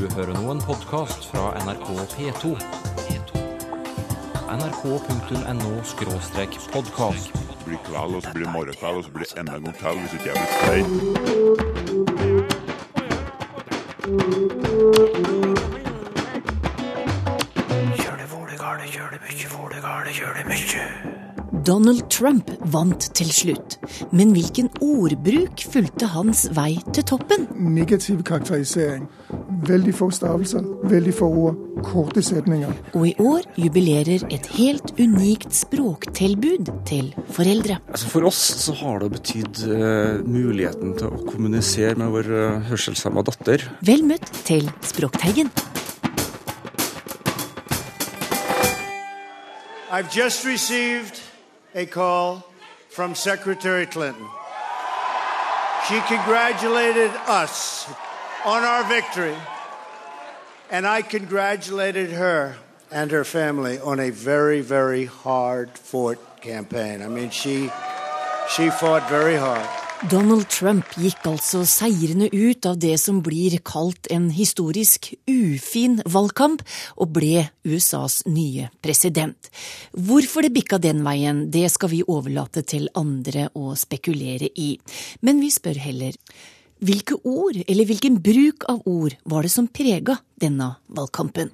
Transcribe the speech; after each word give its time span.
Du 0.00 0.06
hører 0.16 0.32
nå 0.32 0.48
en 0.48 0.60
podkast 0.64 1.26
fra 1.28 1.50
NRK 1.60 1.88
P2. 2.14 2.56
nrk.no 4.48 5.72
podkast. 6.72 7.28
Det 7.34 7.64
blir 7.66 7.76
kveld, 7.84 8.14
og 8.16 8.22
så 8.22 8.30
blir 8.32 8.44
det 8.46 8.52
morgenkveld, 8.54 8.96
og 8.96 9.04
så 9.04 9.10
blir 9.12 9.24
det 9.28 9.36
enda 9.42 9.52
en 9.58 9.64
gang 9.68 9.76
til 9.76 9.88
hvis 10.00 10.12
ikke 10.16 10.28
jeg 10.30 10.36
blir 10.40 10.50
stein. 10.56 10.90
Donald 21.66 22.02
Trump 22.10 22.50
vant 22.72 23.10
til 23.14 23.28
slutt, 23.36 23.76
men 24.16 24.32
hvilken 24.32 24.72
ordbruk 24.80 25.60
fulgte 25.72 26.06
hans 26.16 26.48
vei 26.56 26.80
til 26.94 27.04
toppen? 27.04 27.48
Negativ 27.76 28.24
karakterisering. 28.24 29.04
Veldig 29.60 29.92
få 29.92 30.06
stavelser, 30.14 30.64
veldig 30.88 31.12
få 31.12 31.26
ord, 31.28 31.56
korte 31.84 32.22
setninger. 32.24 32.72
Og 32.96 33.04
i 33.10 33.12
år 33.20 33.44
jubilerer 33.60 34.24
et 34.32 34.46
helt 34.56 34.94
unikt 34.96 35.52
språktilbud 35.52 36.70
til 36.88 37.10
foreldre. 37.34 37.76
Altså 37.92 38.08
for 38.08 38.28
oss 38.30 38.40
så 38.62 38.72
har 38.80 39.02
det 39.02 39.10
betydd 39.18 39.62
uh, 39.68 40.24
muligheten 40.24 40.94
til 40.96 41.10
å 41.12 41.22
kommunisere 41.28 41.98
med 42.00 42.14
vår 42.14 42.32
uh, 42.32 42.58
hørselshemma 42.70 43.24
datter. 43.28 43.66
Vel 43.84 44.06
møtt 44.08 44.32
til 44.48 44.70
Språkteigen. 44.80 45.52
I've 49.90 50.08
just 50.08 50.46
received 50.46 51.20
a 51.74 51.84
call 51.84 52.44
from 52.88 53.14
Secretary 53.14 53.84
Clinton. 53.84 54.28
She 55.88 56.00
congratulated 56.08 57.10
us 57.26 57.86
on 58.44 58.64
our 58.64 58.84
victory, 58.84 59.36
and 60.70 60.86
I 60.86 61.02
congratulated 61.02 62.10
her 62.10 62.56
and 62.90 63.10
her 63.10 63.24
family 63.24 63.78
on 63.78 64.00
a 64.00 64.10
very, 64.10 64.60
very 64.60 65.04
hard 65.04 65.70
fought 65.78 66.18
campaign. 66.40 67.02
I 67.02 67.08
mean, 67.08 67.30
she 67.30 67.70
she 68.48 68.70
fought 68.70 69.08
very 69.08 69.36
hard. 69.36 69.66
Donald 70.08 70.48
Trump 70.48 70.94
gikk 70.96 71.26
altså 71.28 71.60
seirende 71.68 72.30
ut 72.32 72.64
av 72.64 72.78
det 72.80 72.94
som 73.02 73.18
blir 73.20 73.58
kalt 73.60 74.08
en 74.08 74.30
historisk 74.32 75.10
ufin 75.28 75.98
valgkamp, 76.08 76.62
og 76.96 77.12
ble 77.12 77.42
USAs 77.68 78.22
nye 78.24 78.70
president. 78.80 79.50
Hvorfor 79.92 80.46
det 80.46 80.54
bikka 80.56 80.78
den 80.80 81.04
veien, 81.04 81.50
det 81.52 81.66
skal 81.74 81.92
vi 81.92 82.00
overlate 82.00 82.64
til 82.64 82.88
andre 82.96 83.50
å 83.52 83.74
spekulere 83.76 84.48
i. 84.56 84.70
Men 85.20 85.44
vi 85.44 85.52
spør 85.52 85.76
heller 85.84 86.16
hvilke 86.80 87.16
ord, 87.24 87.56
eller 87.68 87.84
hvilken 87.84 88.20
bruk 88.22 88.64
av 88.68 88.82
ord, 88.86 89.16
var 89.24 89.42
det 89.42 89.52
som 89.52 89.68
prega 89.68 90.18
denne 90.40 90.74
valgkampen? 90.88 91.50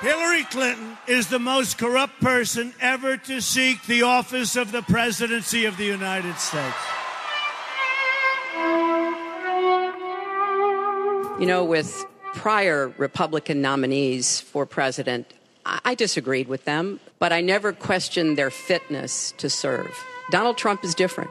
Hillary 0.00 0.44
Clinton 0.44 0.96
is 1.08 1.26
the 1.26 1.38
most 1.38 1.76
corrupt 1.76 2.20
person 2.20 2.72
ever 2.80 3.16
to 3.16 3.40
seek 3.40 3.82
the 3.86 4.02
office 4.02 4.54
of 4.54 4.70
the 4.70 4.82
presidency 4.82 5.66
of 5.66 5.76
the 5.76 5.84
United 5.84 6.38
States. 6.38 6.76
You 11.40 11.46
know, 11.46 11.64
with 11.64 12.06
prior 12.34 12.92
Republican 12.96 13.60
nominees 13.60 14.40
for 14.40 14.66
president, 14.66 15.26
I 15.66 15.80
I 15.84 15.94
disagreed 15.94 16.48
with 16.48 16.64
them, 16.64 17.00
but 17.18 17.32
I 17.32 17.40
never 17.40 17.72
questioned 17.72 18.38
their 18.38 18.50
fitness 18.50 19.34
to 19.38 19.50
serve. 19.50 19.92
Donald 20.30 20.58
Trump 20.58 20.84
is 20.84 20.94
different. 20.94 21.30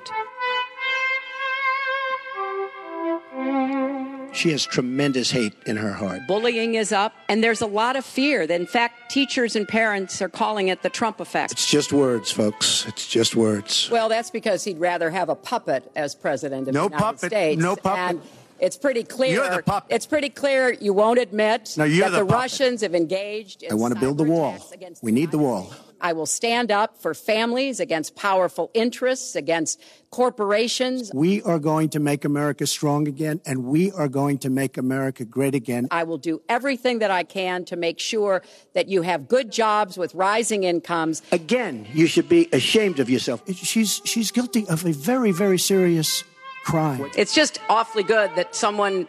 She 4.34 4.52
has 4.52 4.64
tremendous 4.68 5.32
hate 5.32 5.54
in 5.66 5.78
her 5.78 5.94
heart. 5.94 6.22
Bullying 6.28 6.76
is 6.76 6.92
up, 6.92 7.14
and 7.28 7.44
there's 7.44 7.62
a 7.62 7.66
lot 7.66 7.96
of 7.96 8.06
fear. 8.06 8.46
That, 8.46 8.60
in 8.62 8.68
fact, 8.68 9.10
teachers 9.10 9.56
and 9.56 9.68
parents 9.68 10.22
are 10.22 10.30
calling 10.30 10.68
it 10.68 10.84
the 10.84 10.90
Trump 10.92 11.20
effect. 11.20 11.54
It's 11.54 11.70
just 11.70 11.92
words, 11.92 12.30
folks. 12.32 12.86
It's 12.88 13.08
just 13.08 13.36
words. 13.36 13.90
Well, 13.92 14.10
that's 14.10 14.30
because 14.30 14.64
he'd 14.64 14.78
rather 14.78 15.10
have 15.10 15.30
a 15.30 15.36
puppet 15.36 15.92
as 15.96 16.14
president 16.14 16.68
of 16.68 16.74
No 16.76 16.82
the 16.88 16.96
United 16.96 17.04
puppet, 17.04 17.32
States. 17.32 17.62
no 17.62 17.76
puppet. 17.76 17.98
And 18.18 18.22
it's 18.60 18.78
pretty 18.78 19.04
clear. 19.04 19.44
You're 19.44 19.56
the 19.58 19.64
puppet. 19.64 19.94
It's 19.94 20.06
pretty 20.06 20.30
clear 20.30 20.74
you 20.74 20.94
won't 20.94 21.20
admit 21.20 21.76
No, 21.78 21.88
that 21.88 22.10
the 22.12 22.18
the. 22.18 22.24
Russians 22.26 22.82
have 22.82 22.96
engaged. 22.96 23.64
In 23.64 23.72
I 23.72 23.76
want 23.76 23.94
to 23.94 24.00
build 24.00 24.18
the 24.18 24.24
wall. 24.24 24.58
We 25.02 25.12
need 25.12 25.32
the 25.32 25.38
wall. 25.38 25.74
I 26.00 26.14
will 26.14 26.28
stand 26.28 26.72
up 26.72 27.02
for 27.02 27.16
families, 27.16 27.80
against 27.80 28.16
powerful 28.16 28.70
interests, 28.76 29.36
against 29.36 29.82
corporations. 30.12 31.12
We 31.14 31.42
are 31.42 31.58
going 31.58 31.90
to 31.90 32.00
make 32.00 32.24
America 32.24 32.68
strong 32.68 33.08
again, 33.08 33.42
and 33.48 33.66
we 33.66 33.92
are 33.94 34.08
going 34.08 34.38
to 34.40 34.50
make 34.52 34.78
America 34.78 35.26
great 35.26 35.56
again. 35.56 35.88
I 35.90 36.04
will 36.04 36.20
do 36.20 36.42
everything 36.48 37.00
that 37.00 37.10
I 37.10 37.24
can 37.24 37.66
to 37.66 37.76
make 37.76 38.00
sure 38.00 38.44
that 38.74 38.88
you 38.88 39.02
have 39.02 39.28
good 39.28 39.52
jobs 39.52 39.98
with 39.98 40.14
rising 40.14 40.66
incomes. 40.66 41.24
Again, 41.32 41.88
you 41.94 42.06
should 42.06 42.30
be 42.30 42.48
ashamed 42.54 43.00
of 43.00 43.10
yourself. 43.10 43.42
She's 43.56 44.02
she's 44.06 44.30
guilty 44.32 44.68
of 44.68 44.86
a 44.86 44.92
very 44.92 45.32
very 45.32 45.58
serious 45.58 46.24
crime. 46.64 47.10
It's 47.16 47.34
just 47.34 47.60
awfully 47.70 48.04
good 48.04 48.30
that 48.36 48.56
someone 48.56 49.08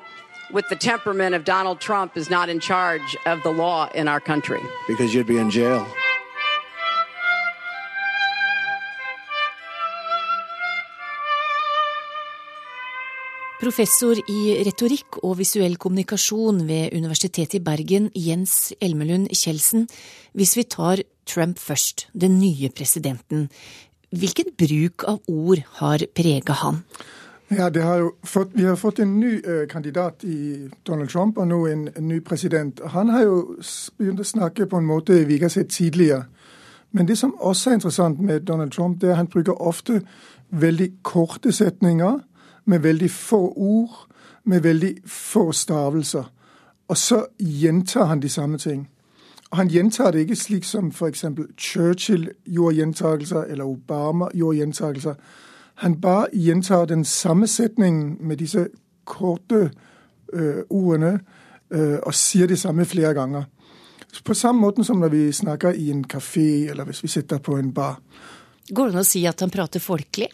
with 0.53 0.69
the 0.69 0.77
temperament 0.77 1.35
of 1.35 1.45
Donald 1.45 1.81
Trump 1.81 2.17
is 2.17 2.31
not 2.31 2.49
in 2.49 2.61
charge 2.61 3.17
of 3.27 3.43
the 3.43 3.51
law 3.51 3.89
in 3.95 4.09
our 4.09 4.21
country. 4.21 4.61
Because 4.87 5.15
you'd 5.15 5.27
be 5.27 5.39
in 5.39 5.51
jail. 5.51 5.87
Professor 13.59 14.15
i 14.31 14.63
retorikk 14.63 15.19
og 15.27 15.41
visuell 15.41 15.75
kommunikasjon 15.83 16.61
ved 16.69 16.95
Universitetet 16.95 17.57
i 17.59 17.65
Bergen, 17.67 18.07
Jens 18.15 18.71
Elmelund 18.79 19.33
Kjeldsen. 19.35 19.89
Hvis 20.31 20.55
vi 20.55 20.63
tar 20.63 21.03
Trump 21.27 21.59
først, 21.59 22.07
den 22.15 22.39
nye 22.39 22.71
presidenten. 22.71 23.49
Hvilken 24.15 24.55
bruk 24.55 25.03
av 25.11 25.19
ord 25.27 25.65
har 25.81 26.07
prega 26.15 26.55
han? 26.63 26.85
Ja, 27.51 27.71
har 27.83 28.27
fått, 28.27 28.49
Vi 28.53 28.65
har 28.65 28.77
fått 28.77 28.99
en 28.99 29.21
ny 29.21 29.41
eh, 29.41 29.69
kandidat 29.69 30.25
i 30.25 30.71
Donald 30.87 31.09
Trump, 31.09 31.39
og 31.39 31.49
nå 31.49 31.67
en, 31.67 31.89
en 31.97 32.09
ny 32.09 32.21
president. 32.21 32.81
Han 32.85 33.09
har 33.09 33.23
jo 33.23 33.57
begynt 33.99 34.21
å 34.21 34.25
snakke 34.25 34.67
på 34.67 34.77
en 34.77 34.87
måte 34.87 35.17
vi 35.25 35.35
ikke 35.35 35.49
har 35.49 35.55
sett 35.55 35.71
tidligere. 35.71 36.25
Men 36.91 37.09
det 37.09 37.19
som 37.19 37.35
også 37.41 37.71
er 37.71 37.75
interessant 37.75 38.21
med 38.21 38.41
Donald 38.41 38.71
Trump, 38.71 39.01
det 39.01 39.09
er 39.09 39.13
at 39.13 39.17
han 39.17 39.27
bruker 39.33 39.63
ofte 39.63 40.03
veldig 40.51 40.93
korte 41.03 41.53
setninger 41.53 42.21
med 42.65 42.79
veldig 42.79 43.11
få 43.11 43.53
ord, 43.57 43.97
med 44.45 44.61
veldig 44.61 44.95
få 45.07 45.53
stavelser. 45.53 46.25
Og 46.89 46.97
så 46.97 47.25
gjentar 47.39 48.05
han 48.05 48.21
de 48.23 48.29
samme 48.29 48.59
ting. 48.59 48.89
Han 49.53 49.69
gjentar 49.69 50.11
det 50.11 50.21
ikke 50.21 50.37
slik 50.37 50.65
som 50.65 50.89
f.eks. 50.89 51.25
Churchill 51.57 52.31
gjorde 52.47 52.77
gjentakelser, 52.77 53.43
eller 53.43 53.65
Obama 53.65 54.29
gjorde 54.35 54.59
gjentakelser. 54.59 55.15
Han 55.79 56.01
bare 56.01 56.27
gjentar 56.33 56.87
den 56.87 57.05
samme 57.05 57.47
setningen 57.47 58.17
med 58.21 58.37
disse 58.37 58.69
korte 59.05 59.71
øh, 60.33 60.63
ordene 60.71 61.21
øh, 61.71 61.99
og 62.03 62.15
sier 62.15 62.47
det 62.47 62.59
samme 62.59 62.85
flere 62.85 63.15
ganger. 63.15 63.45
På 64.25 64.35
samme 64.35 64.61
måte 64.61 64.85
som 64.85 64.99
når 64.99 65.09
vi 65.09 65.33
snakker 65.33 65.73
i 65.73 65.91
en 65.91 66.05
kafé, 66.15 66.71
eller 66.71 66.85
hvis 66.85 67.03
vi 67.03 67.09
sitter 67.09 67.39
på 67.39 67.57
en 67.57 67.73
bar. 67.75 68.01
Går 68.75 68.89
det 68.89 68.95
an 68.95 69.05
å 69.05 69.07
si 69.07 69.23
at 69.27 69.41
han 69.41 69.51
prater 69.55 69.81
folkelig? 69.81 70.29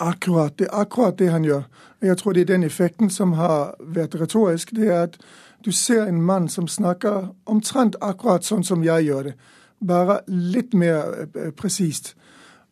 Akkurat 0.00 0.58
det, 0.58 0.68
akkurat 0.72 1.18
det 1.18 1.30
han 1.30 1.44
gjør. 1.44 1.62
Jeg 2.02 2.16
tror 2.16 2.32
det 2.32 2.40
er 2.40 2.52
den 2.54 2.64
effekten 2.64 3.10
som 3.10 3.32
har 3.32 3.76
vært 3.80 4.16
retorisk. 4.20 4.74
Det 4.74 4.88
er 4.88 5.02
at 5.02 5.18
du 5.64 5.72
ser 5.72 6.08
en 6.08 6.22
mann 6.22 6.48
som 6.48 6.68
snakker 6.68 7.28
omtrent 7.46 7.96
akkurat 8.00 8.44
sånn 8.44 8.64
som 8.64 8.82
jeg 8.84 9.06
gjør 9.06 9.30
det, 9.30 9.34
bare 9.80 10.20
litt 10.26 10.74
mer 10.74 11.28
eh, 11.28 11.50
presist. 11.56 12.14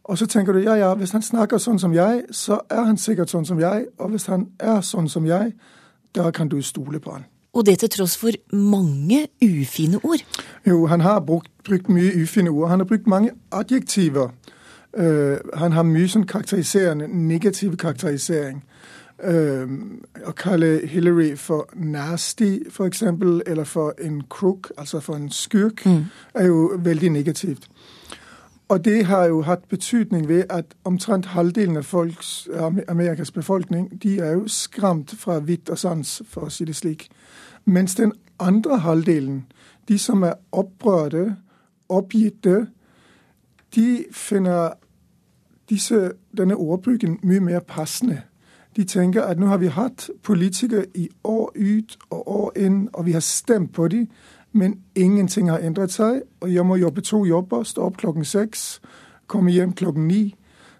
Og 0.08 0.18
så 0.18 0.26
tenker 0.26 0.52
du 0.52 0.58
ja, 0.58 0.74
ja, 0.74 0.94
hvis 0.94 1.10
han 1.10 1.22
snakker 1.22 1.58
sånn 1.60 1.78
som 1.78 1.92
jeg, 1.94 2.22
så 2.32 2.60
er 2.70 2.86
han 2.88 2.96
sikkert 2.96 3.30
sånn 3.30 3.44
som 3.44 3.58
jeg. 3.60 3.86
Og 4.00 4.14
hvis 4.14 4.26
han 4.32 4.46
er 4.58 4.80
sånn 4.80 5.08
som 5.08 5.26
jeg, 5.28 5.52
da 6.16 6.30
kan 6.30 6.48
du 6.48 6.62
stole 6.62 7.00
på 7.00 7.12
han. 7.12 7.26
Og 7.52 7.66
det 7.66 7.78
til 7.78 7.90
tross 7.90 8.16
for 8.16 8.32
mange 8.56 9.26
ufine 9.44 10.00
ord. 10.04 10.24
Jo, 10.66 10.86
han 10.86 11.00
har 11.00 11.20
brukt, 11.20 11.50
brukt 11.64 11.88
mye 11.88 12.22
ufine 12.22 12.50
ord. 12.50 12.68
Han 12.68 12.80
har 12.80 12.86
brukt 12.86 13.06
mange 13.06 13.30
adjektiver. 13.52 14.32
Uh, 14.98 15.36
han 15.54 15.72
har 15.72 15.84
mye 15.84 16.08
sånn 16.08 16.24
karakteriserende, 16.26 17.08
negativ 17.08 17.76
karakterisering. 17.76 18.62
Uh, 19.18 19.68
å 20.24 20.32
kalle 20.32 20.86
Hillary 20.88 21.34
for 21.36 21.68
nasty, 21.74 22.62
for 22.70 22.88
eksempel, 22.88 23.42
eller 23.46 23.68
for 23.68 23.92
en 24.00 24.22
crook, 24.30 24.72
altså 24.78 25.00
for 25.04 25.20
en 25.20 25.28
skurk, 25.30 25.84
er 26.34 26.46
jo 26.46 26.78
veldig 26.78 27.10
negativt. 27.12 27.68
Og 28.68 28.84
det 28.84 29.06
har 29.06 29.24
jo 29.24 29.42
hatt 29.42 29.68
betydning 29.68 30.28
ved 30.28 30.44
at 30.50 30.64
omtrent 30.84 31.26
halvdelen 31.26 31.76
av 31.76 31.82
folks, 31.82 32.48
Amerikas 32.88 33.30
befolkning 33.30 34.02
de 34.02 34.18
er 34.18 34.32
jo 34.32 34.48
skremt 34.48 35.14
fra 35.18 35.38
hvitt 35.38 35.70
og 35.70 35.78
sans, 35.78 36.22
for 36.28 36.40
å 36.40 36.52
si 36.52 36.64
det 36.68 36.76
slik. 36.76 37.08
Mens 37.64 37.94
den 37.94 38.12
andre 38.38 38.78
halvdelen, 38.78 39.46
de 39.88 39.98
som 39.98 40.22
er 40.22 40.36
opprørte, 40.52 41.36
oppgitte, 41.88 42.66
de 43.74 44.04
finner 44.12 44.76
disse, 45.68 46.12
denne 46.36 46.56
ordbruken 46.56 47.18
mye 47.22 47.40
mer 47.40 47.60
passende. 47.60 48.22
De 48.76 48.84
tenker 48.84 49.22
at 49.22 49.40
nå 49.40 49.46
har 49.46 49.58
vi 49.58 49.72
hatt 49.72 50.10
politikere 50.22 50.86
i 50.94 51.08
år 51.24 51.52
ut 51.56 51.96
og 52.10 52.28
år 52.28 52.52
inn, 52.56 52.88
og 52.92 53.06
vi 53.06 53.12
har 53.12 53.24
stemt 53.24 53.72
på 53.72 53.88
dem, 53.88 54.10
men 54.58 54.78
ingenting 54.94 55.50
har 55.50 55.62
endret 55.64 55.94
seg. 55.94 56.22
Og 56.40 56.52
jeg 56.54 56.66
må 56.66 56.76
jobbe 56.76 57.04
to 57.06 57.24
jobber, 57.26 57.64
stå 57.64 57.88
opp 57.88 57.98
klokken 58.00 58.24
seks, 58.24 58.80
komme 59.26 59.54
hjem 59.54 59.72
klokken 59.72 60.08
ni. 60.08 60.22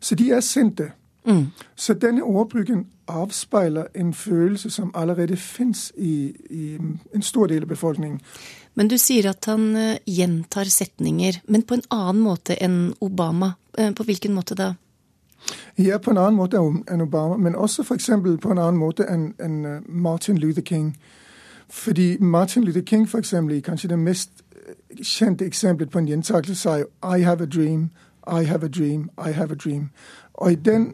Så 0.01 0.15
de 0.19 0.31
er 0.31 0.41
sinte. 0.41 0.93
Mm. 1.29 1.51
Så 1.77 1.95
denne 1.95 2.25
ordbruken 2.25 2.87
avspeiler 3.09 3.89
en 3.95 4.15
følelse 4.15 4.71
som 4.71 4.91
allerede 4.95 5.37
fins 5.37 5.93
i, 5.97 6.33
i, 6.51 6.79
en 7.15 7.23
stor 7.23 7.47
del 7.47 7.63
av 7.63 7.69
befolkningen. 7.69 8.21
Men 8.75 8.89
du 8.89 8.99
sier 8.99 9.31
at 9.31 9.45
han 9.51 9.71
uh, 9.77 9.97
gjentar 10.07 10.71
setninger, 10.71 11.41
men 11.49 11.63
på 11.63 11.79
en 11.79 11.87
annen 11.91 12.23
måte 12.23 12.57
enn 12.63 12.95
Obama. 13.01 13.55
Uh, 13.79 13.91
på 13.93 14.07
hvilken 14.09 14.37
måte 14.37 14.57
da? 14.59 14.75
Ja, 15.77 15.99
på 15.99 16.11
en 16.11 16.19
annen 16.19 16.39
måte 16.39 16.59
enn 16.61 17.03
Obama, 17.03 17.37
men 17.37 17.57
også 17.57 17.83
f.eks. 17.83 18.11
på 18.43 18.53
en 18.53 18.59
annen 18.59 18.81
måte 18.81 19.07
enn 19.09 19.59
eh, 19.65 19.85
Martin 19.87 20.39
Luther 20.39 20.65
King. 20.67 20.91
Fordi 21.71 22.17
Martin 22.21 22.65
Luther 22.65 22.83
King 22.83 23.09
for 23.09 23.19
eksempel, 23.19 23.63
kanskje 23.63 23.89
det 23.89 23.99
mest 23.99 24.31
kjente 25.03 25.45
eksempelet 25.45 25.91
på 25.91 25.99
en 25.99 26.07
gjentakelse 26.07 26.71
jo 26.71 26.87
'I 27.03 27.21
have 27.21 27.43
a 27.43 27.47
dream', 27.47 27.89
'I 28.27 28.45
have 28.45 28.65
a 28.65 28.69
dream', 28.69 29.09
'I 29.29 29.33
have 29.33 29.53
a 29.53 29.57
dream'. 29.67 29.87
Og 30.35 30.53
i 30.53 30.55
den 30.55 30.93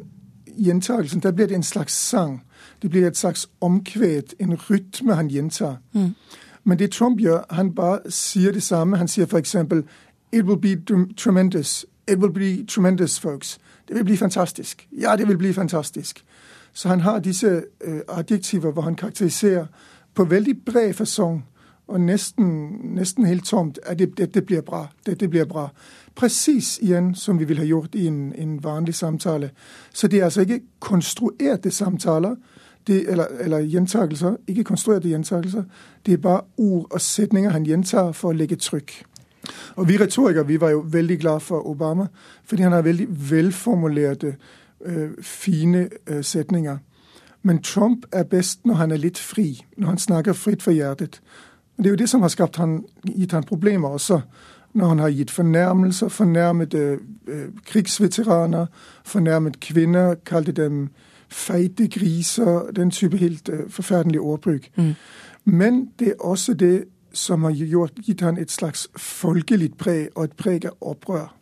gjentakelsen 0.59 1.21
der 1.21 1.33
blir 1.33 1.47
det 1.47 1.55
en 1.55 1.63
slags 1.63 1.93
sang. 1.93 2.43
Det 2.83 2.91
blir 2.91 3.07
et 3.07 3.17
slags 3.17 3.49
omkved, 3.61 4.23
en 4.39 4.55
rytme 4.71 5.15
han 5.15 5.29
gjentar. 5.29 5.77
Mm. 5.93 6.11
Men 6.65 6.79
det 6.79 6.91
Trump 6.91 7.21
gjør, 7.21 7.45
han 7.51 7.75
bare 7.75 7.99
sier 8.09 8.53
det 8.53 8.63
samme. 8.63 8.97
Han 8.97 9.09
sier 9.09 9.27
f.eks.: 9.27 9.57
It 10.33 10.45
will 10.45 10.59
be 10.59 10.77
tremendous. 11.17 11.87
It 12.09 12.19
will 12.19 12.33
be 12.33 12.67
tremendous, 12.67 13.21
folks. 13.21 13.59
Det 13.89 13.97
vil 13.97 14.05
bli 14.05 14.17
fantastisk. 14.17 14.89
Ja, 14.93 15.17
det 15.17 15.29
vil 15.29 15.39
bli 15.39 15.53
fantastisk. 15.53 16.25
Så 16.73 16.89
han 16.89 17.01
har 17.01 17.19
disse 17.19 17.63
uh, 17.89 18.01
adjektiver 18.09 18.71
hvor 18.71 18.83
han 18.83 18.95
karakteriserer 18.95 19.67
på 20.15 20.25
veldig 20.25 20.57
bred 20.65 20.95
fasong 20.95 21.43
og 21.87 22.01
nesten, 22.01 22.47
nesten 22.95 23.27
helt 23.27 23.45
tomt 23.45 23.79
at 23.87 23.99
det, 23.99 24.19
dette 24.19 24.43
blir 24.43 24.61
bra. 24.61 24.87
Dette 25.07 25.29
blir 25.29 25.45
bra. 25.45 25.69
Presis 26.17 26.79
igjen 26.83 27.15
som 27.15 27.39
vi 27.39 27.45
ville 27.45 27.61
ha 27.61 27.69
gjort 27.69 27.95
i 27.95 28.07
en, 28.07 28.33
en, 28.33 28.65
vanlig 28.65 28.95
samtale. 28.95 29.51
Så 29.93 30.09
det 30.09 30.21
er 30.21 30.25
altså 30.25 30.41
ikke 30.41 30.61
konstruerte 30.81 31.71
samtaler. 31.71 32.37
Det, 32.87 33.11
eller, 33.11 33.27
eller 33.41 33.59
gjentakelser. 33.59 34.37
Ikke 34.47 34.65
konstruerte 34.65 35.09
gjentakelser. 35.09 35.65
Det 36.07 36.13
er 36.13 36.17
bare 36.17 36.41
ord 36.57 36.87
og 36.91 37.01
setninger 37.01 37.51
han 37.51 37.65
gjentar 37.65 38.13
for 38.13 38.33
å 38.33 38.37
legge 38.37 38.57
trykk. 38.57 39.05
Og 39.77 39.89
Vi 39.89 39.97
retorikere 40.01 40.47
vi 40.47 40.61
var 40.61 40.71
jo 40.71 40.85
veldig 40.89 41.19
glad 41.21 41.41
for 41.41 41.67
Obama, 41.69 42.07
fordi 42.45 42.63
han 42.63 42.73
har 42.73 42.83
veldig 42.83 43.07
velformulerte, 43.31 44.37
øh, 44.81 45.11
fine 45.21 45.89
øh, 46.07 46.25
setninger. 46.25 46.79
Men 47.45 47.63
Trump 47.63 48.07
er 48.13 48.23
best 48.25 48.65
når 48.65 48.75
han 48.75 48.93
er 48.93 48.97
litt 48.97 49.19
fri, 49.19 49.65
når 49.77 49.89
han 49.89 49.99
snakker 49.99 50.33
fritt 50.33 50.63
for 50.63 50.73
hjertet. 50.73 51.21
Det 51.77 51.87
er 51.87 51.91
jo 51.91 52.01
det 52.01 52.09
som 52.09 52.23
har 52.25 52.33
skapt 52.33 52.57
han, 52.57 52.85
gitt 53.05 53.33
han 53.33 53.45
problemer 53.45 53.89
også. 53.89 54.21
Når 54.75 54.89
han 54.89 54.99
har 54.99 55.09
gitt 55.09 55.31
fornærmelser, 55.31 56.09
fornærmet 56.09 56.75
eh, 56.75 56.99
krigsveteraner, 57.67 58.67
fornærmet 59.05 59.61
kvinner, 59.61 60.15
kalte 60.15 60.53
dem 60.53 60.89
feite 61.29 61.89
griser, 61.89 62.71
den 62.77 62.91
type 62.91 63.17
helt 63.17 63.49
eh, 63.49 63.69
forferdelige 63.69 64.21
ordbruk. 64.21 64.71
Mm. 64.77 64.95
Men 65.45 65.89
det 65.99 66.09
er 66.09 66.25
også 66.25 66.55
det 66.55 66.85
som 67.13 67.45
har 67.45 67.51
gjort, 67.51 67.93
gitt 68.07 68.21
han 68.21 68.39
et 68.39 68.51
slags 68.51 68.89
folkelig 68.97 69.75
preg, 69.79 70.09
og 70.15 70.25
et 70.25 70.37
preg 70.37 70.65
av 70.65 70.73
opprør. 70.81 71.35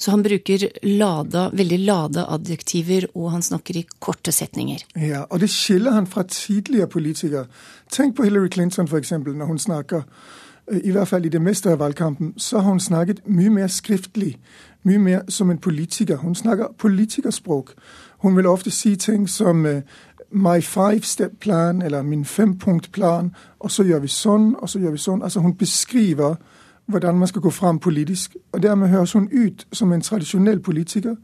Så 0.00 0.10
han 0.10 0.22
bruker 0.22 0.68
lada, 0.82 1.50
veldig 1.52 1.78
lada 1.78 2.24
adjektiver, 2.32 3.06
og 3.14 3.30
han 3.30 3.42
snakker 3.42 3.76
i 3.76 3.86
korte 3.98 4.32
setninger. 4.32 4.84
Ja, 4.96 5.26
og 5.30 5.40
det 5.40 5.50
skiller 5.50 5.92
han 5.92 6.06
fra 6.06 6.22
tidligere 6.22 6.88
politikere. 6.88 7.46
Tenk 7.92 8.16
på 8.16 8.24
Hillary 8.24 8.48
Clinton, 8.52 8.88
f.eks., 8.88 9.12
når 9.12 9.44
hun 9.44 9.58
snakker. 9.58 10.02
Øh, 10.70 10.80
I 10.84 10.90
hvert 10.90 11.08
fall 11.08 11.24
i 11.24 11.28
det 11.28 11.42
meste 11.42 11.70
av 11.70 11.78
valgkampen, 11.78 12.34
så 12.38 12.58
har 12.58 12.70
hun 12.70 12.80
snakket 12.80 13.20
mye 13.26 13.50
mer 13.50 13.66
skriftlig. 13.66 14.38
Mye 14.82 14.98
mer 14.98 15.20
som 15.28 15.50
en 15.50 15.58
politiker. 15.58 16.16
Hun 16.16 16.34
snakker 16.34 16.72
politikerspråk. 16.78 17.74
Hun 18.18 18.36
vil 18.36 18.46
ofte 18.46 18.70
si 18.70 18.96
ting 18.96 19.28
som 19.28 19.66
øh, 19.66 19.82
my 20.30 20.62
five-step-plan, 20.62 21.82
eller 21.82 22.02
min 22.02 22.24
fempunktplan, 22.24 23.34
og 23.58 23.70
så 23.70 23.82
gjør 23.82 23.98
vi 23.98 24.08
sånn, 24.08 24.54
og 24.56 24.68
så 24.68 24.78
gjør 24.78 24.90
vi 24.90 24.98
sånn. 24.98 25.22
Altså 25.22 25.40
Hun 25.40 25.54
beskriver 25.54 26.34
hvordan 26.90 27.18
man 27.18 27.28
skal 27.28 27.42
gå 27.42 27.50
fram 27.50 27.78
politisk. 27.78 28.36
Og 28.52 28.62
dermed 28.62 28.88
høres 28.88 29.12
hun 29.12 29.28
ut 29.32 29.66
som 29.72 29.92
en 29.92 30.00
tradisjonell 30.00 30.60
politiker, 30.60 31.16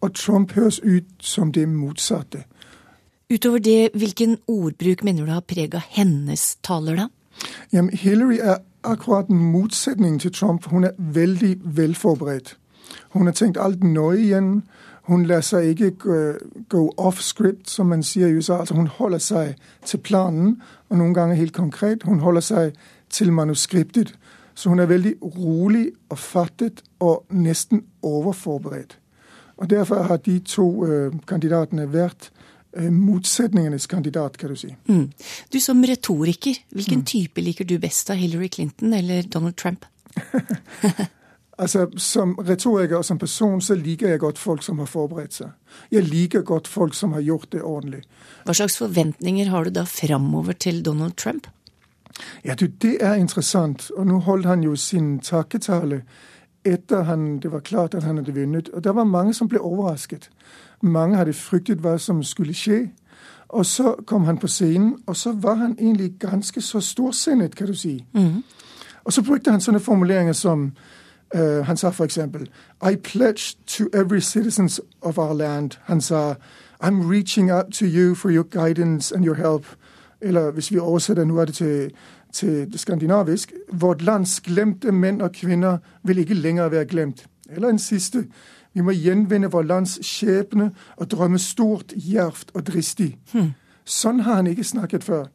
og 0.00 0.14
Trump 0.14 0.52
høres 0.52 0.80
ut 0.80 1.04
som 1.20 1.52
det 1.52 1.68
motsatte. 1.68 2.44
Utover 3.32 3.58
det, 3.58 3.90
hvilken 3.94 4.36
ordbruk 4.46 5.04
mener 5.04 5.26
du 5.26 5.32
har 5.32 5.40
prega 5.40 5.80
hennes 5.88 6.56
taler, 6.62 6.96
da? 6.96 7.06
Jamen, 7.72 7.96
Hillary 7.96 8.38
er 8.40 8.56
akkurat 8.84 9.30
motsetningen 9.30 10.18
til 10.18 10.32
Trump. 10.32 10.64
Hun 10.64 10.84
er 10.84 10.90
veldig 10.98 11.56
velforberedt. 11.64 12.56
Hun 13.10 13.26
har 13.26 13.32
tenkt 13.32 13.58
alt 13.60 13.84
nøye 13.84 14.18
igjen. 14.18 14.62
Hun 15.02 15.26
lar 15.26 15.40
seg 15.40 15.64
ikke 15.64 15.90
gå 16.68 16.94
off 16.96 17.20
script, 17.20 17.70
som 17.70 17.86
man 17.86 18.02
sier 18.02 18.28
i 18.28 18.36
USA. 18.36 18.58
Altså, 18.58 18.74
hun 18.74 18.86
holder 18.86 19.18
seg 19.18 19.54
til 19.86 19.98
planen, 19.98 20.62
og 20.88 20.98
noen 20.98 21.14
ganger 21.14 21.34
helt 21.34 21.52
konkret. 21.52 22.02
Hun 22.02 22.20
holder 22.20 22.40
seg 22.40 22.72
til 23.10 23.32
manuskriptet. 23.32 24.14
Så 24.54 24.68
hun 24.68 24.80
er 24.80 24.90
veldig 24.90 25.14
rolig 25.36 25.86
og 26.10 26.18
fattet 26.18 26.82
og 27.00 27.24
nesten 27.30 27.84
overforberedt. 28.02 28.98
Og 29.56 29.70
Derfor 29.70 30.02
har 30.02 30.16
de 30.16 30.38
to 30.38 30.66
uh, 30.84 31.14
kandidatene 31.28 31.86
vært 31.92 32.30
uh, 32.78 32.90
motsetningenes 32.90 33.86
kandidat, 33.86 34.36
kan 34.38 34.50
du 34.50 34.56
si. 34.56 34.74
Mm. 34.88 35.10
Du 35.52 35.60
Som 35.60 35.84
retoriker, 35.84 36.58
hvilken 36.70 37.04
mm. 37.04 37.04
type 37.04 37.40
liker 37.40 37.64
du 37.64 37.78
best 37.78 38.10
av 38.10 38.16
Hillary 38.16 38.48
Clinton 38.48 38.92
eller 38.92 39.22
Donald 39.22 39.56
Trump? 39.56 39.86
altså, 41.62 41.86
Som 41.96 42.34
retoriker 42.38 42.96
og 42.98 43.04
som 43.04 43.18
person 43.18 43.60
så 43.60 43.74
liker 43.78 44.08
jeg 44.08 44.20
godt 44.20 44.38
folk 44.38 44.62
som 44.62 44.78
har 44.82 44.90
forberedt 44.90 45.34
seg. 45.34 45.54
Jeg 45.90 46.08
liker 46.10 46.42
godt 46.42 46.68
folk 46.68 46.94
som 46.94 47.12
har 47.12 47.20
gjort 47.20 47.52
det 47.52 47.62
ordentlig. 47.62 48.02
Hva 48.44 48.56
slags 48.56 48.76
forventninger 48.82 49.48
har 49.48 49.64
du 49.64 49.70
da 49.70 49.86
framover 49.86 50.52
til 50.52 50.82
Donald 50.82 51.16
Trump? 51.16 51.46
Ja, 52.44 52.54
du, 52.54 52.66
det 52.66 52.96
er 53.00 53.14
interessant. 53.14 53.90
Og 53.96 54.06
nå 54.06 54.18
holdt 54.18 54.46
han 54.46 54.62
jo 54.62 54.76
sin 54.76 55.18
takketale 55.18 56.02
etter 56.64 57.02
han, 57.02 57.38
det 57.38 57.52
var 57.52 57.60
klart 57.60 57.94
at 57.94 58.02
han 58.02 58.16
hadde 58.16 58.34
vunnet. 58.34 58.68
Og 58.68 58.84
det 58.84 58.94
var 58.94 59.04
mange 59.04 59.34
som 59.34 59.48
ble 59.48 59.60
overrasket. 59.60 60.30
Mange 60.82 61.16
hadde 61.16 61.32
fryktet 61.32 61.78
hva 61.82 61.98
som 61.98 62.22
skulle 62.22 62.54
skje. 62.54 62.90
Og 63.48 63.66
så 63.66 63.94
kom 64.06 64.24
han 64.24 64.38
på 64.38 64.46
scenen, 64.46 64.96
og 65.06 65.16
så 65.16 65.32
var 65.32 65.54
han 65.54 65.76
egentlig 65.78 66.12
ganske 66.20 66.60
så 66.60 66.80
storsinnet, 66.80 67.56
kan 67.56 67.66
du 67.66 67.74
si. 67.74 68.04
Mm. 68.14 68.42
Og 69.04 69.12
så 69.12 69.22
brukte 69.22 69.50
han 69.50 69.60
sånne 69.60 69.80
formuleringer 69.80 70.32
som 70.32 70.72
uh, 71.34 71.66
Han 71.66 71.76
sa 71.76 71.90
for 71.90 72.04
eksempel 72.04 72.48
I 72.90 72.96
pledge 72.96 73.56
to 73.66 73.84
every 73.92 74.20
citizen 74.20 74.68
of 75.02 75.18
our 75.18 75.34
land. 75.34 75.70
Han 75.84 76.00
sa 76.00 76.34
I'm 76.80 77.10
reaching 77.10 77.50
out 77.50 77.72
to 77.72 77.86
you 77.86 78.14
for 78.14 78.30
your 78.30 78.44
guidance 78.44 79.14
and 79.14 79.24
your 79.24 79.34
help. 79.34 79.66
Eller 80.22 80.50
hvis 80.50 80.70
vi 80.72 80.78
oversetter 80.78 81.24
noe 81.24 81.40
er 81.42 81.50
det 81.50 81.54
til, 81.54 81.90
til 82.32 82.78
skandinavisk 82.78 83.52
Vårt 83.72 84.02
lands 84.02 84.40
glemte 84.40 84.92
menn 84.92 85.20
og 85.20 85.32
kvinner 85.32 85.78
vil 86.02 86.18
ikke 86.18 86.34
lenger 86.34 86.68
være 86.68 86.84
glemt. 86.84 87.26
Eller 87.50 87.68
en 87.68 87.78
siste. 87.78 88.24
Vi 88.74 88.80
må 88.80 88.90
gjenvinne 88.90 89.50
vår 89.50 89.62
lands 89.62 89.98
skjebne 90.06 90.70
og 90.96 91.10
drømme 91.10 91.38
stort, 91.38 91.92
djervt 91.96 92.54
og 92.54 92.66
dristig. 92.66 93.18
Hmm. 93.32 93.52
Sånn 93.84 94.20
har 94.20 94.40
han 94.40 94.46
ikke 94.46 94.64
snakket 94.64 95.04
før. 95.04 95.26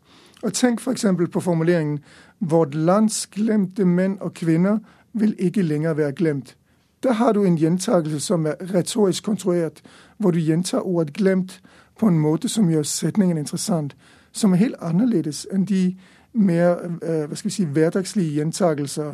Og 0.44 0.53
tenk 0.53 0.79
f.eks. 0.82 1.06
på 1.32 1.41
formuleringen 1.41 2.00
'Vårt 2.39 2.75
lands 2.75 3.27
glemte 3.27 3.86
menn 3.86 4.17
og 4.22 4.34
kvinner 4.34 4.79
vil 5.13 5.36
ikke 5.39 5.62
lenger 5.62 5.94
være 5.94 6.13
glemt'. 6.20 6.56
Der 7.03 7.12
har 7.12 7.34
du 7.34 7.44
en 7.44 7.58
gjentakelse 7.58 8.20
som 8.20 8.46
er 8.46 8.56
retorisk 8.74 9.24
konstruert, 9.24 9.82
hvor 10.17 10.32
du 10.32 10.39
gjentar 10.39 10.79
ordet 10.79 11.17
'glemt' 11.17 11.62
på 12.00 12.08
en 12.08 12.20
måte 12.20 12.50
som 12.50 12.70
gjør 12.70 12.84
setningen 12.84 13.38
interessant 13.38 13.96
som 14.31 14.53
er 14.53 14.57
helt 14.57 14.75
annerledes 14.81 15.48
enn 15.53 15.65
de 15.65 15.98
mer 16.34 16.75
øh, 17.01 17.27
hva 17.27 17.36
skal 17.36 17.50
vi 17.50 17.53
si, 17.53 17.63
hverdagslige 17.63 18.34
gjentakelser 18.34 19.13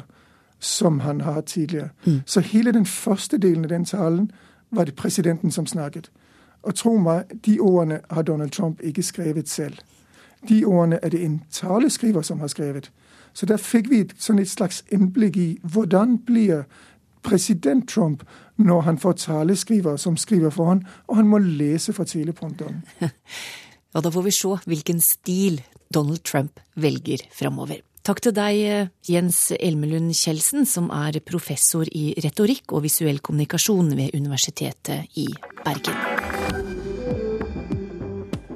som 0.59 0.99
han 0.99 1.21
har 1.21 1.31
hatt 1.31 1.45
tidligere. 1.45 1.89
Mm. 2.05 2.21
Så 2.25 2.39
hele 2.39 2.71
den 2.71 2.85
første 2.85 3.37
delen 3.37 3.65
av 3.65 3.69
den 3.69 3.85
talen 3.85 4.31
var 4.71 4.83
det 4.83 4.95
presidenten 4.95 5.51
som 5.51 5.65
snakket. 5.65 6.11
Og 6.63 6.75
tro 6.75 6.97
meg, 6.97 7.23
de 7.45 7.59
ordene 7.59 7.99
har 8.09 8.21
Donald 8.21 8.51
Trump 8.51 8.79
ikke 8.81 9.03
skrevet 9.03 9.49
selv. 9.49 9.73
De 10.49 10.65
ordene 10.65 10.99
er 11.03 11.09
det 11.09 11.25
en 11.25 11.41
taleskriver 11.51 12.21
som 12.21 12.39
har 12.39 12.47
skrevet. 12.47 12.91
Så 13.33 13.45
der 13.45 13.57
fikk 13.57 13.89
vi 13.89 13.99
et, 13.99 14.29
et 14.39 14.49
slags 14.49 14.83
innblikk 14.91 15.37
i 15.37 15.59
hvordan 15.63 16.17
blir 16.17 16.63
president 17.23 17.89
Trump 17.89 18.23
når 18.57 18.81
han 18.81 18.97
får 18.97 19.11
taleskriver 19.11 19.97
som 19.97 20.17
skriver 20.17 20.49
for 20.49 20.65
ham, 20.65 20.81
og 21.07 21.15
han 21.15 21.27
må 21.27 21.37
lese 21.37 21.93
fra 21.93 22.03
teleprompteren. 22.03 22.83
Ja, 23.93 24.01
da 24.01 24.11
får 24.11 24.25
vi 24.25 24.33
se 24.33 24.53
hvilken 24.65 25.01
stil 25.05 25.61
Donald 25.93 26.23
Trump 26.25 26.59
velger 26.73 27.21
framover. 27.33 27.83
Takk 28.03 28.19
til 28.25 28.33
deg, 28.35 28.89
Jens 29.07 29.53
Elmelund 29.55 30.11
Kjeldsen, 30.17 30.65
som 30.67 30.89
er 30.91 31.21
professor 31.23 31.87
i 31.87 32.09
retorikk 32.25 32.75
og 32.75 32.83
visuell 32.83 33.21
kommunikasjon 33.23 33.93
ved 33.95 34.17
Universitetet 34.17 35.13
i 35.15 35.29
Bergen. 35.63 36.32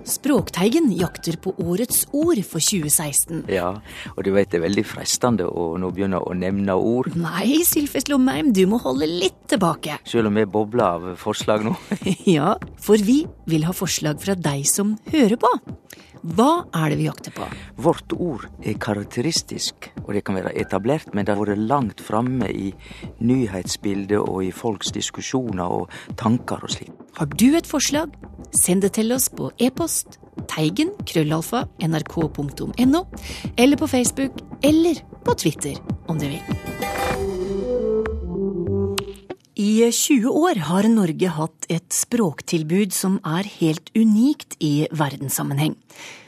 Språkteigen 0.08 0.88
jakter 0.96 1.36
på 1.36 1.52
årets 1.60 2.06
ord 2.16 2.40
for 2.48 2.64
2016. 2.64 3.44
Ja, 3.52 3.74
og 4.14 4.24
du 4.24 4.32
vet 4.32 4.54
det 4.54 4.62
er 4.62 4.64
veldig 4.64 4.86
fristende 4.88 5.48
å 5.52 5.74
nå 5.82 5.92
begynne 5.92 6.22
å 6.24 6.36
nevne 6.38 6.78
ord. 6.80 7.12
Nei, 7.20 7.60
Sylfest 7.68 8.08
Lomheim, 8.12 8.54
du 8.56 8.64
må 8.72 8.80
holde 8.84 9.10
litt 9.10 9.42
tilbake. 9.52 10.00
Selv 10.08 10.32
om 10.32 10.40
vi 10.40 10.48
bobler 10.48 10.86
av 10.88 11.10
forslag 11.20 11.68
nå. 11.68 11.76
Ja, 12.38 12.56
for 12.82 13.00
vi 13.04 13.22
vil 13.52 13.68
ha 13.68 13.76
forslag 13.76 14.20
fra 14.24 14.36
deg 14.36 14.64
som 14.68 14.96
hører 15.12 15.36
på. 15.40 15.52
Hva 16.28 16.66
er 16.76 16.92
det 16.92 16.98
vi 17.00 17.06
jakter 17.08 17.32
på? 17.36 17.46
Vårt 17.80 18.14
ord 18.16 18.48
er 18.66 18.80
karakteristisk, 18.82 19.92
og 20.04 20.14
det 20.16 20.24
kan 20.28 20.36
være 20.40 20.56
etablert, 20.60 21.14
men 21.14 21.28
det 21.28 21.36
har 21.36 21.40
vært 21.40 21.62
langt 21.70 22.04
framme 22.04 22.50
i 22.50 22.72
nyhetsbildet 23.24 24.18
og 24.20 24.42
i 24.48 24.52
folks 24.56 24.92
diskusjoner 24.96 25.78
og 25.82 25.94
tanker 26.20 26.64
og 26.64 26.74
slikt. 26.74 26.96
Har 27.18 27.32
du 27.34 27.48
et 27.58 27.70
forslag? 27.70 28.12
Send 28.54 28.84
det 28.86 28.94
til 28.96 29.12
oss 29.12 29.26
på 29.34 29.50
e-post 29.60 29.97
teigen 30.52 30.94
krøllalfa 31.08 31.66
nrk.no, 31.84 33.04
eller 33.58 33.78
på 33.78 33.88
Facebook, 33.88 34.42
eller 34.62 35.02
på 35.26 35.38
Twitter, 35.40 35.80
om 36.08 36.20
du 36.20 36.28
vil. 36.30 36.44
I 39.58 39.90
20 39.90 40.30
år 40.38 40.60
har 40.68 40.86
Norge 40.92 41.30
hatt 41.34 41.66
et 41.74 41.88
språktilbud 41.94 42.94
som 42.94 43.18
er 43.26 43.48
helt 43.58 43.90
unikt 43.98 44.54
i 44.62 44.86
verdenssammenheng. 44.94 45.74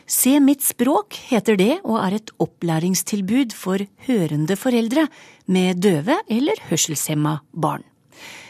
Se 0.10 0.40
mitt 0.42 0.66
språk 0.66 1.14
heter 1.30 1.60
det, 1.60 1.76
og 1.86 2.00
er 2.02 2.18
et 2.18 2.34
opplæringstilbud 2.42 3.54
for 3.54 3.86
hørende 4.08 4.58
foreldre 4.58 5.06
med 5.46 5.84
døve 5.86 6.18
eller 6.26 6.58
hørselshemma 6.72 7.38
barn. 7.54 7.86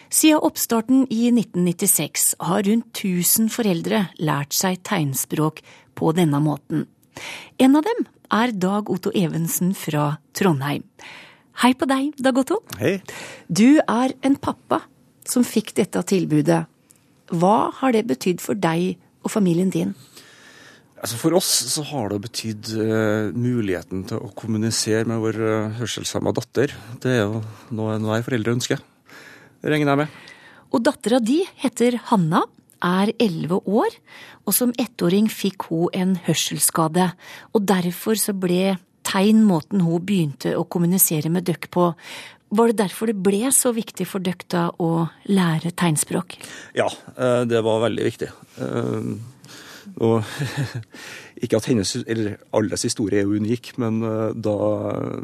Siden 0.09 0.41
oppstarten 0.41 1.03
i 1.13 1.27
1996 1.29 2.31
har 2.41 2.63
rundt 2.65 2.97
1000 2.97 3.51
foreldre 3.53 4.07
lært 4.17 4.55
seg 4.57 4.79
tegnspråk 4.87 5.61
på 5.93 6.13
denne 6.17 6.39
måten. 6.41 6.87
En 7.61 7.77
av 7.77 7.85
dem 7.85 8.07
er 8.33 8.53
Dag 8.57 8.89
Otto 8.89 9.13
Evensen 9.13 9.75
fra 9.77 10.15
Trondheim. 10.33 10.81
Hei 11.61 11.75
på 11.77 11.85
deg, 11.89 12.17
Dag 12.17 12.41
Otto. 12.41 12.63
Hei. 12.81 12.97
Du 13.45 13.77
er 13.85 14.17
en 14.25 14.39
pappa 14.41 14.81
som 15.29 15.45
fikk 15.45 15.75
dette 15.77 16.01
tilbudet. 16.09 16.63
Hva 17.29 17.69
har 17.77 17.93
det 17.93 18.07
betydd 18.09 18.41
for 18.41 18.57
deg 18.57 18.95
og 19.21 19.29
familien 19.29 19.69
din? 19.69 19.93
Altså 20.99 21.19
For 21.21 21.37
oss 21.37 21.49
så 21.69 21.85
har 21.93 22.09
det 22.09 22.23
betydd 22.25 22.73
uh, 22.81 23.29
muligheten 23.31 24.07
til 24.09 24.25
å 24.25 24.33
kommunisere 24.35 25.05
med 25.07 25.21
vår 25.21 25.37
uh, 25.37 25.75
hørselshemma 25.77 26.33
datter. 26.35 26.73
Det 26.99 27.13
er 27.13 27.27
jo 27.27 27.43
noe 27.77 27.99
enhver 27.99 28.25
foreldre 28.25 28.57
ønsker. 28.57 28.81
Regner 29.63 29.93
jeg 29.93 30.01
med. 30.03 30.17
Og 30.69 30.83
dattera 30.85 31.19
di 31.23 31.41
heter 31.59 31.97
Hanna, 32.11 32.43
er 32.79 33.11
elleve 33.19 33.59
år, 33.67 33.95
og 34.47 34.55
som 34.55 34.71
ettåring 34.79 35.27
fikk 35.31 35.67
hun 35.67 35.89
en 35.93 36.13
hørselsskade. 36.27 37.09
Og 37.51 37.65
derfor 37.67 38.15
så 38.19 38.31
ble 38.31 38.77
tegn 39.09 39.41
måten 39.47 39.83
hun 39.83 40.05
begynte 40.05 40.53
å 40.55 40.63
kommunisere 40.63 41.31
med 41.33 41.47
døkk 41.49 41.69
på. 41.73 41.89
Var 42.55 42.71
det 42.71 42.79
derfor 42.79 43.11
det 43.11 43.19
ble 43.21 43.51
så 43.53 43.73
viktig 43.75 44.07
for 44.09 44.23
døkk 44.25 44.47
da 44.49 44.69
å 44.81 45.09
lære 45.29 45.73
tegnspråk? 45.77 46.39
Ja, 46.77 46.87
eh, 47.17 47.43
det 47.49 47.61
var 47.65 47.83
veldig 47.83 48.07
viktig. 48.07 48.31
Og 49.97 50.23
ikke 51.43 51.59
at 51.59 51.69
hennes, 51.71 51.95
eller 52.05 52.37
alles 52.55 52.85
historie 52.87 53.23
er 53.23 53.31
unik, 53.31 53.73
men 53.81 54.01
eh, 54.05 54.29
da, 54.35 54.55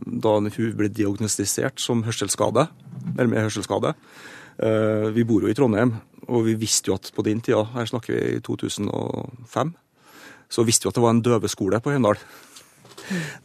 da 0.05 0.36
hun 0.39 0.50
ble 0.77 0.89
diagnostisert 0.89 1.81
som 1.84 2.03
hørselskade, 2.07 2.67
eller 3.15 3.31
med 3.31 3.45
hørselskade 3.45 3.93
eh, 3.93 5.12
Vi 5.15 5.25
bor 5.27 5.45
jo 5.45 5.51
i 5.51 5.57
Trondheim, 5.57 5.95
og 6.25 6.48
vi 6.48 6.57
visste 6.60 6.91
jo 6.91 6.98
at 6.98 7.12
på 7.15 7.25
den 7.27 7.43
tida, 7.45 7.63
her 7.75 7.88
snakker 7.89 8.15
vi 8.15 8.38
i 8.39 8.43
2005, 8.43 9.75
så 10.50 10.65
visste 10.65 10.88
vi 10.88 10.93
at 10.93 10.98
det 10.98 11.05
var 11.05 11.15
en 11.15 11.24
døveskole 11.25 11.81
på 11.81 11.93
Høyndal. 11.93 12.19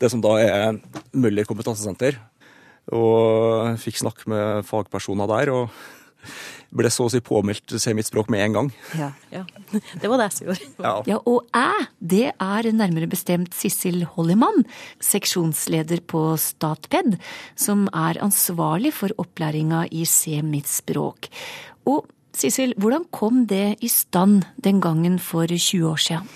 Det 0.00 0.08
som 0.10 0.22
da 0.24 0.36
er 0.40 0.78
Møller 1.12 1.44
kompetansesenter. 1.48 2.16
Og 2.96 3.68
jeg 3.68 3.80
fikk 3.84 4.00
snakke 4.00 4.30
med 4.30 4.64
fagpersoner 4.66 5.28
der, 5.30 5.52
og 5.52 5.68
ble 6.70 6.90
så 6.92 7.06
å 7.06 7.12
si 7.12 7.20
påmeldt 7.24 7.74
Se 7.82 7.94
mitt 7.96 8.08
språk 8.08 8.30
med 8.32 8.44
en 8.44 8.56
gang. 8.56 8.68
Ja, 8.98 9.10
ja. 9.34 9.42
Det 9.70 10.10
var 10.10 10.20
det 10.22 10.30
som 10.34 10.50
gjorde. 10.50 10.68
Ja. 10.80 10.92
Ja, 11.08 11.18
og 11.28 11.48
jeg, 11.54 11.88
det 12.12 12.26
er 12.32 12.68
nærmere 12.72 13.08
bestemt 13.10 13.56
Sissel 13.56 14.04
Hollimann, 14.14 14.64
seksjonsleder 15.04 16.00
på 16.08 16.22
Statped, 16.40 17.18
som 17.58 17.84
er 17.92 18.20
ansvarlig 18.24 18.94
for 18.96 19.12
opplæringa 19.20 19.86
i 19.92 20.06
Se 20.08 20.40
mitt 20.46 20.70
språk. 20.70 21.28
Og 21.90 22.08
Sissel, 22.36 22.72
hvordan 22.78 23.04
kom 23.12 23.44
det 23.50 23.80
i 23.84 23.90
stand 23.90 24.46
den 24.62 24.80
gangen 24.80 25.18
for 25.20 25.50
20 25.50 25.90
år 25.90 26.00
siden? 26.00 26.32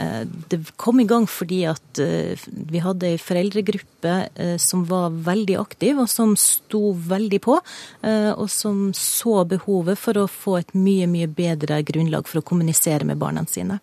Eh, 0.00 0.26
Det 0.48 0.58
kom 0.76 1.00
i 1.00 1.04
gang 1.04 1.26
fordi 1.28 1.60
at 1.68 2.00
eh, 2.00 2.38
vi 2.46 2.80
hadde 2.80 3.08
ei 3.10 3.18
foreldregruppe 3.20 4.14
eh, 4.34 4.56
som 4.60 4.84
var 4.88 5.12
veldig 5.26 5.58
aktiv, 5.60 5.98
og 6.00 6.08
som 6.08 6.32
sto 6.40 6.94
veldig 6.94 7.40
på. 7.44 7.58
Og 8.00 8.48
som 8.50 8.90
så 8.96 9.42
behovet 9.48 9.98
for 10.00 10.16
å 10.18 10.28
få 10.30 10.56
et 10.60 10.72
mye, 10.74 11.08
mye 11.10 11.28
bedre 11.28 11.80
grunnlag 11.86 12.28
for 12.28 12.40
å 12.40 12.46
kommunisere 12.46 13.06
med 13.08 13.20
barna 13.20 13.44
sine. 13.48 13.80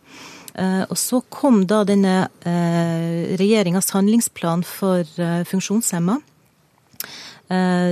Og 0.58 0.96
så 0.98 1.20
kom 1.30 1.62
da 1.70 1.84
denne 1.86 2.16
regjeringas 3.38 3.92
handlingsplan 3.94 4.64
for 4.66 5.06
funksjonshemma. 5.52 6.18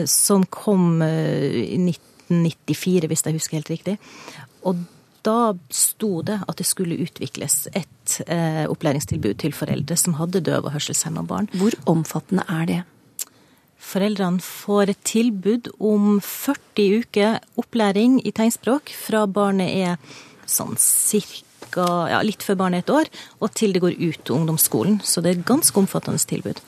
Som 0.10 0.48
kom 0.50 1.03
i 1.05 1.77
1994, 1.77 3.12
hvis 3.12 3.25
jeg 3.27 3.38
husker 3.38 3.60
helt 3.60 3.74
riktig. 3.75 3.98
Og 4.65 4.82
da 5.25 5.53
sto 5.74 6.22
det 6.25 6.39
at 6.46 6.60
det 6.60 6.67
skulle 6.70 7.00
utvikles 7.01 7.65
et 7.74 8.17
eh, 8.27 8.65
opplæringstilbud 8.70 9.39
til 9.41 9.55
foreldre 9.58 9.98
som 10.00 10.17
hadde 10.20 10.44
døve 10.46 10.70
og 10.70 10.75
hørselshemma 10.75 11.25
barn. 11.27 11.50
Hvor 11.58 11.75
omfattende 11.89 12.46
er 12.50 12.70
det? 12.70 12.82
Foreldrene 13.86 14.41
får 14.41 14.94
et 14.94 15.01
tilbud 15.05 15.70
om 15.77 16.20
40 16.24 17.01
uker 17.01 17.38
opplæring 17.62 18.17
i 18.25 18.34
tegnspråk 18.34 18.94
fra 18.98 19.25
barnet 19.29 19.75
er 19.86 20.15
sånn 20.50 20.77
cirka 20.82 21.86
ja, 22.10 22.22
litt 22.25 22.46
før 22.46 22.58
barnet 22.63 22.82
er 22.82 22.86
et 22.86 22.96
år, 22.96 23.12
og 23.41 23.53
til 23.58 23.75
det 23.75 23.84
går 23.84 23.98
ut 24.00 24.24
til 24.24 24.39
ungdomsskolen. 24.39 25.00
Så 25.03 25.22
det 25.22 25.32
er 25.32 25.39
et 25.39 25.48
ganske 25.50 25.77
omfattende 25.82 26.22
tilbud. 26.22 26.62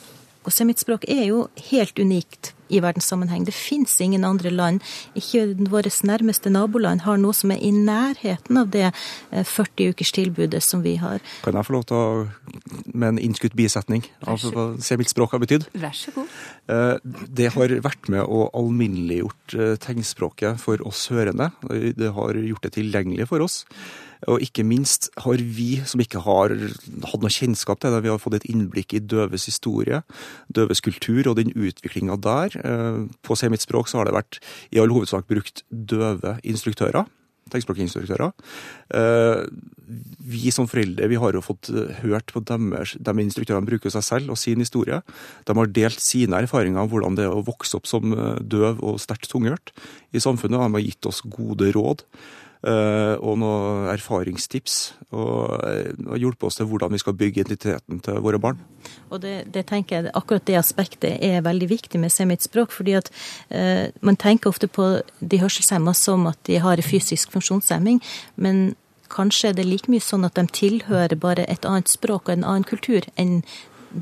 Og 0.48 0.54
semittspråk 0.56 1.04
er 1.12 1.26
jo 1.28 1.42
helt 1.70 2.00
unikt 2.00 2.54
i 2.72 2.80
verdenssammenheng. 2.84 3.46
Det 3.48 3.56
fins 3.56 3.94
ingen 4.04 4.26
andre 4.28 4.52
land, 4.52 4.82
ikke 5.16 5.44
våre 5.72 5.92
nærmeste 6.08 6.52
naboland, 6.52 7.04
har 7.06 7.20
noe 7.20 7.36
som 7.36 7.52
er 7.52 7.62
i 7.64 7.72
nærheten 7.76 8.60
av 8.60 8.72
det 8.72 8.86
eh, 8.90 9.44
40 9.44 9.94
ukers 9.94 10.12
tilbudet 10.16 10.64
som 10.64 10.84
vi 10.84 10.98
har. 11.02 11.24
Kan 11.46 11.60
jeg 11.60 11.68
få 11.68 11.76
lov 11.78 11.86
til 11.88 12.00
å 12.00 12.08
med 12.94 13.14
en 13.14 13.22
innskutt 13.22 13.56
bisetning 13.58 14.06
av 14.28 14.42
hva 14.54 14.68
Se 14.84 14.98
mitt 15.00 15.12
språk 15.12 15.34
har 15.36 15.42
betydd? 15.44 15.68
Vær 15.80 15.96
så 15.96 16.14
god. 16.16 16.34
Eh, 16.72 16.96
Det 17.38 17.52
har 17.56 17.76
vært 17.84 18.12
med 18.12 18.24
og 18.24 18.52
alminneliggjort 18.58 19.56
eh, 19.56 19.76
tegnspråket 19.84 20.60
for 20.64 20.84
oss 20.88 21.08
hørende. 21.14 21.52
Det 21.68 22.12
har 22.16 22.40
gjort 22.40 22.68
det 22.68 22.76
tilgjengelig 22.80 23.28
for 23.32 23.44
oss. 23.44 23.64
Og 24.26 24.42
ikke 24.42 24.66
minst 24.66 25.12
har 25.22 25.42
vi, 25.42 25.78
som 25.86 26.02
ikke 26.02 26.24
har 26.26 26.54
hatt 26.58 27.22
noe 27.22 27.34
kjennskap 27.34 27.82
til 27.82 27.94
det, 27.94 28.02
vi 28.06 28.12
har 28.12 28.22
fått 28.22 28.40
et 28.40 28.48
innblikk 28.50 28.96
i 28.98 29.04
døves 29.04 29.46
historie, 29.50 30.02
døves 30.50 30.82
kultur 30.82 31.30
og 31.30 31.38
den 31.38 31.54
utviklinga 31.54 32.18
der. 32.24 32.58
Eh, 32.58 33.04
På 33.22 33.38
Se 33.38 33.50
språk 33.62 33.92
så 33.92 34.02
har 34.02 34.10
det 34.10 34.18
vært 34.18 34.42
i 34.72 34.82
all 34.82 34.94
hovedsak 34.94 35.28
brukt 35.30 35.64
døve 35.70 36.40
instruktører. 36.44 37.06
Tegnspråkinstruktører. 37.48 38.34
Eh, 38.92 39.46
Vi 40.28 40.52
som 40.52 40.68
foreldre 40.68 41.08
vi 41.08 41.16
har 41.16 41.32
jo 41.32 41.40
fått 41.40 41.70
eh, 41.70 42.02
hørt 42.04 42.34
på 42.34 42.42
deres, 42.44 42.98
de 43.00 43.14
instruktørene 43.24 43.70
bruker 43.70 43.90
seg 43.90 44.04
selv 44.04 44.34
og 44.34 44.38
sin 44.38 44.60
historie. 44.60 45.00
De 45.46 45.56
har 45.56 45.68
delt 45.72 46.02
sine 46.04 46.42
erfaringer 46.42 46.82
om 46.82 46.90
hvordan 46.90 47.16
det 47.16 47.24
er 47.24 47.32
å 47.32 47.46
vokse 47.46 47.78
opp 47.78 47.88
som 47.88 48.12
døv 48.42 48.84
og 48.84 49.00
sterkt 49.00 49.30
tunghørt 49.32 49.72
i 50.12 50.20
samfunnet. 50.20 50.60
De 50.60 50.76
har 50.76 50.84
gitt 50.84 51.06
oss 51.06 51.22
gode 51.24 51.72
råd 51.72 52.04
og 52.68 53.38
noen 53.40 53.88
erfaringstips. 53.94 54.78
Og 55.16 55.56
og 56.18 56.18
hjulpet 56.20 56.48
oss 56.48 56.58
til 56.60 56.68
hvordan 56.70 56.94
vi 56.94 57.02
skal 57.02 57.16
bygge 57.18 57.44
identiteten 57.44 58.02
til 58.04 58.20
våre 58.24 58.40
barn. 58.42 58.60
Og 59.12 59.22
det, 59.24 59.36
det 59.54 59.66
tenker 59.70 59.98
jeg, 59.98 60.12
akkurat 60.18 60.46
det 60.48 60.58
aspektet 60.60 61.20
er 61.24 61.46
veldig 61.46 61.70
viktig 61.70 62.00
med 62.02 62.14
Se 62.14 62.26
mitt 62.26 62.44
språk, 62.46 62.74
fordi 62.76 62.98
at 62.98 63.12
eh, 63.50 63.88
man 64.02 64.18
tenker 64.20 64.50
ofte 64.50 64.68
på 64.68 64.90
de 65.20 65.40
hørselshemma 65.42 65.94
som 65.98 66.28
at 66.32 66.40
de 66.48 66.60
har 66.64 66.82
fysisk 66.84 67.32
funksjonshemming, 67.36 68.02
men 68.36 68.76
kanskje 69.12 69.52
er 69.52 69.58
det 69.58 69.68
like 69.68 69.92
mye 69.92 70.04
sånn 70.04 70.28
at 70.28 70.36
de 70.36 70.48
tilhører 70.52 71.16
bare 71.20 71.48
et 71.48 71.66
annet 71.66 71.92
språk 71.92 72.28
og 72.28 72.36
en 72.36 72.48
annen 72.48 72.68
kultur 72.68 73.08
enn 73.16 73.42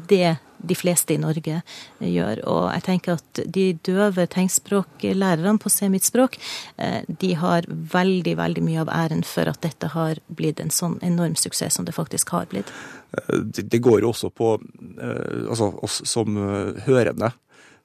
det 0.10 0.38
de 0.68 0.76
fleste 0.76 1.14
i 1.16 1.20
Norge 1.22 1.62
gjør. 2.00 2.42
Og 2.52 2.66
jeg 2.74 2.84
tenker 2.88 3.18
at 3.20 3.42
de 3.46 3.66
døve 3.86 4.26
tegnspråklærerne 4.28 5.60
på 5.62 5.72
Se 5.72 5.90
mitt 5.92 6.06
språk, 6.08 6.38
eh, 6.78 7.02
de 7.08 7.34
har 7.36 7.68
veldig, 7.70 8.36
veldig 8.40 8.64
mye 8.64 8.82
av 8.86 8.92
æren 8.94 9.24
for 9.28 9.48
at 9.52 9.62
dette 9.62 9.88
har 9.94 10.20
blitt 10.30 10.60
en 10.64 10.72
sånn 10.74 11.00
enorm 11.04 11.36
suksess 11.36 11.76
som 11.76 11.86
det 11.86 11.96
faktisk 11.96 12.30
har 12.36 12.46
blitt. 12.52 12.72
Eh, 13.18 13.40
Det 13.46 13.82
går 13.82 14.02
jo 14.02 14.12
også 14.14 14.30
på 14.34 14.54
eh, 15.00 15.50
altså 15.50 15.72
oss 15.84 16.02
som 16.06 16.38
eh, 16.38 16.82
hørende. 16.88 17.32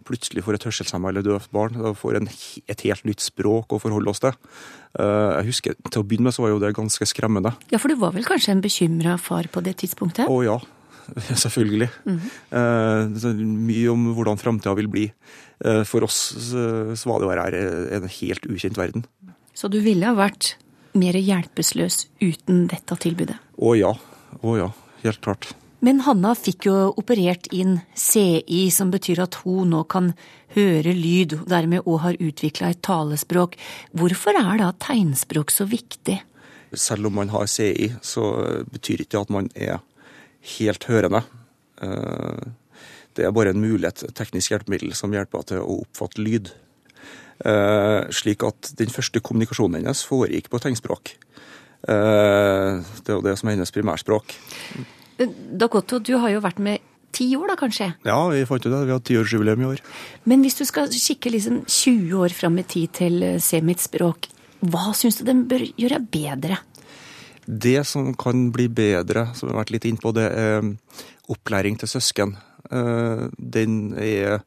plutselig 0.04 0.42
får 0.42 0.54
et 0.56 0.64
hørselshemma 0.64 1.10
eller 1.10 1.22
døvt 1.22 1.50
barn, 1.52 1.74
får 1.94 2.16
en, 2.16 2.28
et 2.66 2.80
helt 2.86 3.04
nytt 3.04 3.20
språk 3.20 3.70
å 3.76 3.78
forholde 3.78 4.10
oss 4.10 4.20
til. 4.24 4.32
Eh, 4.98 5.30
jeg 5.36 5.46
husker, 5.50 5.74
Til 5.90 6.00
å 6.02 6.06
begynne 6.08 6.24
med 6.30 6.34
så 6.34 6.42
var 6.42 6.50
jo 6.54 6.58
det 6.58 6.74
ganske 6.74 7.06
skremmende. 7.06 7.52
Ja, 7.70 7.78
for 7.78 7.88
du 7.92 7.96
var 8.00 8.12
vel 8.16 8.24
kanskje 8.24 8.54
en 8.56 8.62
bekymra 8.64 9.18
far 9.20 9.44
på 9.52 9.62
det 9.62 9.76
tidspunktet? 9.84 10.26
Å 10.26 10.38
ja, 10.42 10.56
selvfølgelig. 11.44 11.90
Mm. 12.04 13.46
Mye 13.68 13.92
om 13.92 14.10
hvordan 14.16 14.40
framtida 14.40 14.74
vil 14.78 14.90
bli. 14.92 15.06
Uh, 15.60 15.82
for 15.84 16.06
oss 16.06 16.52
uh, 16.56 16.96
var 17.04 17.44
er 17.46 17.56
en 17.98 18.08
helt 18.08 18.46
ukjent 18.48 18.80
verden. 18.80 19.04
Så 19.52 19.68
du 19.68 19.80
ville 19.84 20.08
ha 20.08 20.16
vært 20.16 20.54
mer 20.96 21.14
hjelpeløs 21.14 22.06
uten 22.22 22.66
dette 22.70 22.96
tilbudet? 23.02 23.36
Å 23.60 23.74
ja. 23.78 23.92
Å 24.40 24.56
ja. 24.58 24.70
Helt 25.04 25.20
klart. 25.24 25.52
Men 25.80 26.02
Hanna 26.04 26.34
fikk 26.36 26.66
jo 26.68 26.74
operert 27.00 27.46
inn 27.56 27.78
CI, 27.96 28.66
som 28.72 28.90
betyr 28.92 29.22
at 29.24 29.38
hun 29.44 29.72
nå 29.72 29.84
kan 29.88 30.10
høre 30.52 30.92
lyd, 30.92 31.38
og 31.38 31.46
dermed 31.48 31.86
òg 31.86 32.02
har 32.04 32.18
utvikla 32.20 32.74
et 32.74 32.82
talespråk. 32.84 33.56
Hvorfor 33.96 34.36
er 34.36 34.60
da 34.60 34.74
tegnspråk 34.76 35.54
så 35.54 35.64
viktig? 35.70 36.18
Selv 36.76 37.08
om 37.08 37.16
man 37.16 37.32
har 37.32 37.48
CI, 37.50 37.88
så 38.04 38.28
betyr 38.70 39.06
ikke 39.06 39.16
det 39.16 39.22
at 39.22 39.32
man 39.32 39.48
er 39.56 39.80
helt 40.56 40.86
hørende. 40.88 41.22
Eh, 41.82 42.48
det 43.18 43.26
er 43.26 43.34
bare 43.34 43.52
en 43.54 43.62
mulighet, 43.62 44.04
et 44.06 44.16
teknisk 44.16 44.54
hjelpemiddel, 44.54 44.94
som 44.96 45.12
hjelper 45.12 45.46
til 45.48 45.62
å 45.62 45.80
oppfatte 45.82 46.22
lyd. 46.22 46.52
Eh, 47.40 48.10
slik 48.12 48.44
at 48.46 48.72
den 48.78 48.92
første 48.92 49.22
kommunikasjonen 49.24 49.80
hennes 49.80 50.04
foregikk 50.06 50.50
på 50.52 50.60
tegnspråk. 50.62 51.14
Eh, 51.88 52.80
det 53.00 53.08
er 53.08 53.16
jo 53.16 53.24
det 53.24 53.36
som 53.40 53.48
er 53.48 53.56
hennes 53.56 53.74
primærspråk. 53.74 54.36
Dakotto, 55.60 55.98
du 56.00 56.16
har 56.20 56.32
jo 56.32 56.42
vært 56.44 56.60
med 56.62 56.84
ti 57.12 57.26
år, 57.36 57.50
da 57.50 57.56
kanskje? 57.60 57.90
Ja, 58.06 58.20
vi 58.30 58.44
fant 58.48 58.64
jo 58.64 58.72
det. 58.72 58.84
Vi 58.86 58.94
har 58.94 59.04
tiårsjubileum 59.04 59.64
i 59.64 59.70
år. 59.72 59.80
Men 60.30 60.44
hvis 60.44 60.60
du 60.60 60.64
skal 60.68 60.92
kikke 60.92 61.32
liksom 61.32 61.64
20 61.66 62.20
år 62.20 62.36
fram 62.36 62.60
i 62.60 62.64
tid 62.68 62.92
til 63.00 63.24
Se 63.42 63.60
mitt 63.64 63.82
språk, 63.82 64.30
hva 64.60 64.92
syns 64.96 65.16
du 65.18 65.24
den 65.24 65.46
bør 65.48 65.64
gjøre 65.80 66.00
bedre? 66.12 66.60
Det 67.46 67.80
som 67.88 68.12
kan 68.18 68.48
bli 68.54 68.68
bedre, 68.68 69.28
som 69.34 69.48
vi 69.48 69.54
har 69.54 69.62
vært 69.62 69.74
litt 69.74 69.88
innpå, 69.88 70.12
det 70.16 70.26
er 70.28 70.70
opplæring 71.30 71.78
til 71.80 71.90
søsken. 71.90 72.36
Eh, 72.70 73.26
den 73.38 73.92
er 73.98 74.42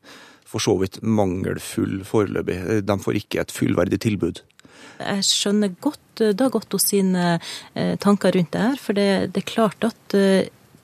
for 0.47 0.61
så 0.63 0.75
vidt 0.77 1.01
mangelfull 1.01 2.03
foreløpig. 2.05 2.59
De 2.85 2.97
får 3.01 3.21
ikke 3.23 3.41
et 3.41 3.53
fullverdig 3.53 4.01
tilbud. 4.05 4.43
Jeg 4.99 5.25
skjønner 5.25 5.73
godt 5.81 6.21
eh, 6.21 6.35
Dag 6.37 6.55
Otto 6.55 6.77
sine 6.81 7.39
tanker 7.73 8.35
rundt 8.37 8.53
det 8.53 8.67
her. 8.67 8.77
For 8.81 8.97
det, 8.97 9.33
det 9.33 9.43
er 9.43 9.53
klart 9.55 9.89
at 9.89 10.19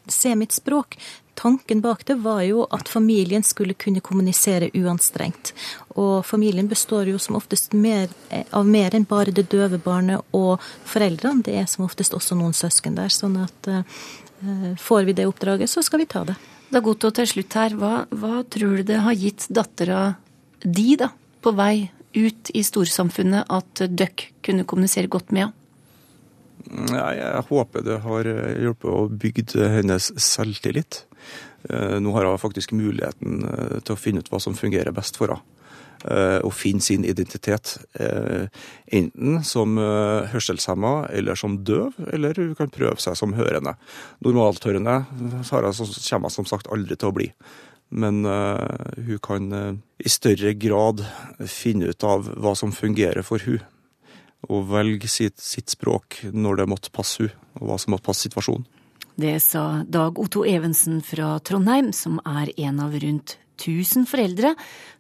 Se 0.10 0.34
mitt 0.34 0.56
språk. 0.56 0.98
Tanken 1.40 1.80
bak 1.82 2.02
det 2.06 2.18
var 2.20 2.42
jo 2.44 2.66
at 2.76 2.90
familien 2.92 3.46
skulle 3.48 3.74
kunne 3.80 4.02
kommunisere 4.04 4.68
uanstrengt. 4.76 5.54
Og 5.96 6.26
familien 6.28 6.68
består 6.68 7.08
jo 7.08 7.20
som 7.22 7.38
oftest 7.40 7.72
mer, 7.72 8.10
av 8.52 8.68
mer 8.68 8.96
enn 8.98 9.08
bare 9.08 9.32
det 9.32 9.48
døve 9.54 9.80
barnet 9.80 10.20
og 10.36 10.60
foreldrene. 10.90 11.46
Det 11.48 11.56
er 11.62 11.70
som 11.72 11.86
oftest 11.88 12.18
også 12.18 12.36
noen 12.36 12.56
søsken 12.58 12.98
der. 13.00 13.14
Sånn 13.14 13.38
at 13.40 13.70
eh, 13.72 14.74
får 14.84 15.08
vi 15.08 15.16
det 15.16 15.30
oppdraget, 15.30 15.72
så 15.72 15.84
skal 15.86 16.04
vi 16.04 16.10
ta 16.12 16.26
det. 16.28 16.36
Dagoto, 16.76 17.14
til 17.16 17.30
slutt 17.32 17.56
her, 17.56 17.78
hva, 17.80 17.94
hva 18.12 18.44
tror 18.52 18.82
du 18.82 18.90
det 18.92 19.00
har 19.06 19.16
gitt 19.16 19.48
dattera 19.48 20.02
di, 20.60 20.92
da, 21.00 21.08
på 21.40 21.56
vei 21.56 21.88
ut 22.20 22.52
i 22.52 22.66
storsamfunnet, 22.68 23.48
at 23.48 23.88
døkk 23.88 24.28
kunne 24.44 24.68
kommunisere 24.68 25.08
godt 25.08 25.32
med 25.32 25.48
henne? 25.48 25.59
Ja, 26.68 27.06
jeg 27.16 27.46
håper 27.50 27.86
det 27.86 28.02
har 28.04 28.28
hjulpet 28.28 28.90
å 28.92 29.06
bygge 29.10 29.70
hennes 29.72 30.10
selvtillit. 30.20 31.06
Nå 32.00 32.12
har 32.16 32.28
hun 32.28 32.42
faktisk 32.42 32.74
muligheten 32.76 33.42
til 33.84 33.96
å 33.96 34.00
finne 34.00 34.24
ut 34.24 34.30
hva 34.32 34.42
som 34.44 34.58
fungerer 34.58 34.96
best 34.96 35.20
for 35.20 35.34
henne. 35.34 35.56
Og 36.48 36.54
finne 36.56 36.80
sin 36.80 37.04
identitet. 37.04 37.74
Enten 38.88 39.42
som 39.44 39.76
hørselshemma 40.32 41.10
eller 41.12 41.36
som 41.36 41.58
døv, 41.68 41.98
eller 42.14 42.40
hun 42.40 42.54
kan 42.56 42.72
prøve 42.72 43.04
seg 43.04 43.18
som 43.20 43.36
hørende. 43.36 43.76
Normalthørende 44.24 45.02
kommer 45.50 46.30
hun 46.30 46.38
som 46.38 46.48
sagt 46.48 46.72
aldri 46.72 46.96
til 46.96 47.12
å 47.12 47.18
bli. 47.18 47.28
Men 47.90 48.24
hun 48.24 49.20
kan 49.26 49.52
i 50.00 50.12
større 50.12 50.56
grad 50.56 51.04
finne 51.52 51.92
ut 51.92 52.08
av 52.08 52.32
hva 52.40 52.56
som 52.56 52.72
fungerer 52.72 53.26
for 53.28 53.44
hun 53.44 53.60
og 54.48 54.70
velge 54.72 55.10
sitt, 55.12 55.40
sitt, 55.42 55.70
språk 55.70 56.22
når 56.32 56.62
det 56.62 56.70
måtte 56.72 56.94
passe 56.96 57.28
henne, 57.28 57.36
og 57.60 57.68
hva 57.68 57.76
som 57.82 57.92
måtte 57.92 58.08
passe 58.08 58.28
situasjonen. 58.30 58.66
Det 59.20 59.36
sa 59.44 59.84
Dag 59.84 60.20
Otto 60.22 60.46
Evensen 60.48 61.02
fra 61.04 61.34
Trondheim, 61.44 61.92
som 61.92 62.22
er 62.24 62.54
en 62.56 62.80
av 62.80 62.94
rundt 63.04 63.36
1000 63.60 64.06
foreldre 64.08 64.54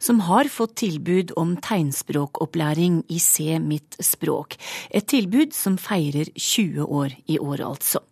som 0.03 0.19
har 0.27 0.49
fått 0.51 0.75
tilbud 0.81 1.31
om 1.39 1.55
tegnspråkopplæring 1.63 3.03
i 3.07 3.19
Se 3.23 3.59
mitt 3.63 3.95
språk. 4.03 4.57
Et 4.91 5.07
tilbud 5.07 5.55
som 5.55 5.77
feirer 5.79 6.27
20 6.35 6.83
år 6.83 7.15
i 7.27 7.39
år, 7.39 7.63
altså. 7.63 8.03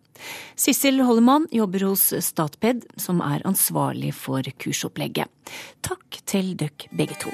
Sissel 0.58 1.02
Hollemann 1.06 1.46
jobber 1.54 1.84
hos 1.90 2.08
Statped, 2.24 2.88
som 2.96 3.20
er 3.22 3.44
ansvarlig 3.46 4.14
for 4.16 4.42
kursopplegget. 4.58 5.28
Takk 5.84 6.22
til 6.26 6.56
dere 6.58 6.90
begge 6.96 7.20
to. 7.22 7.30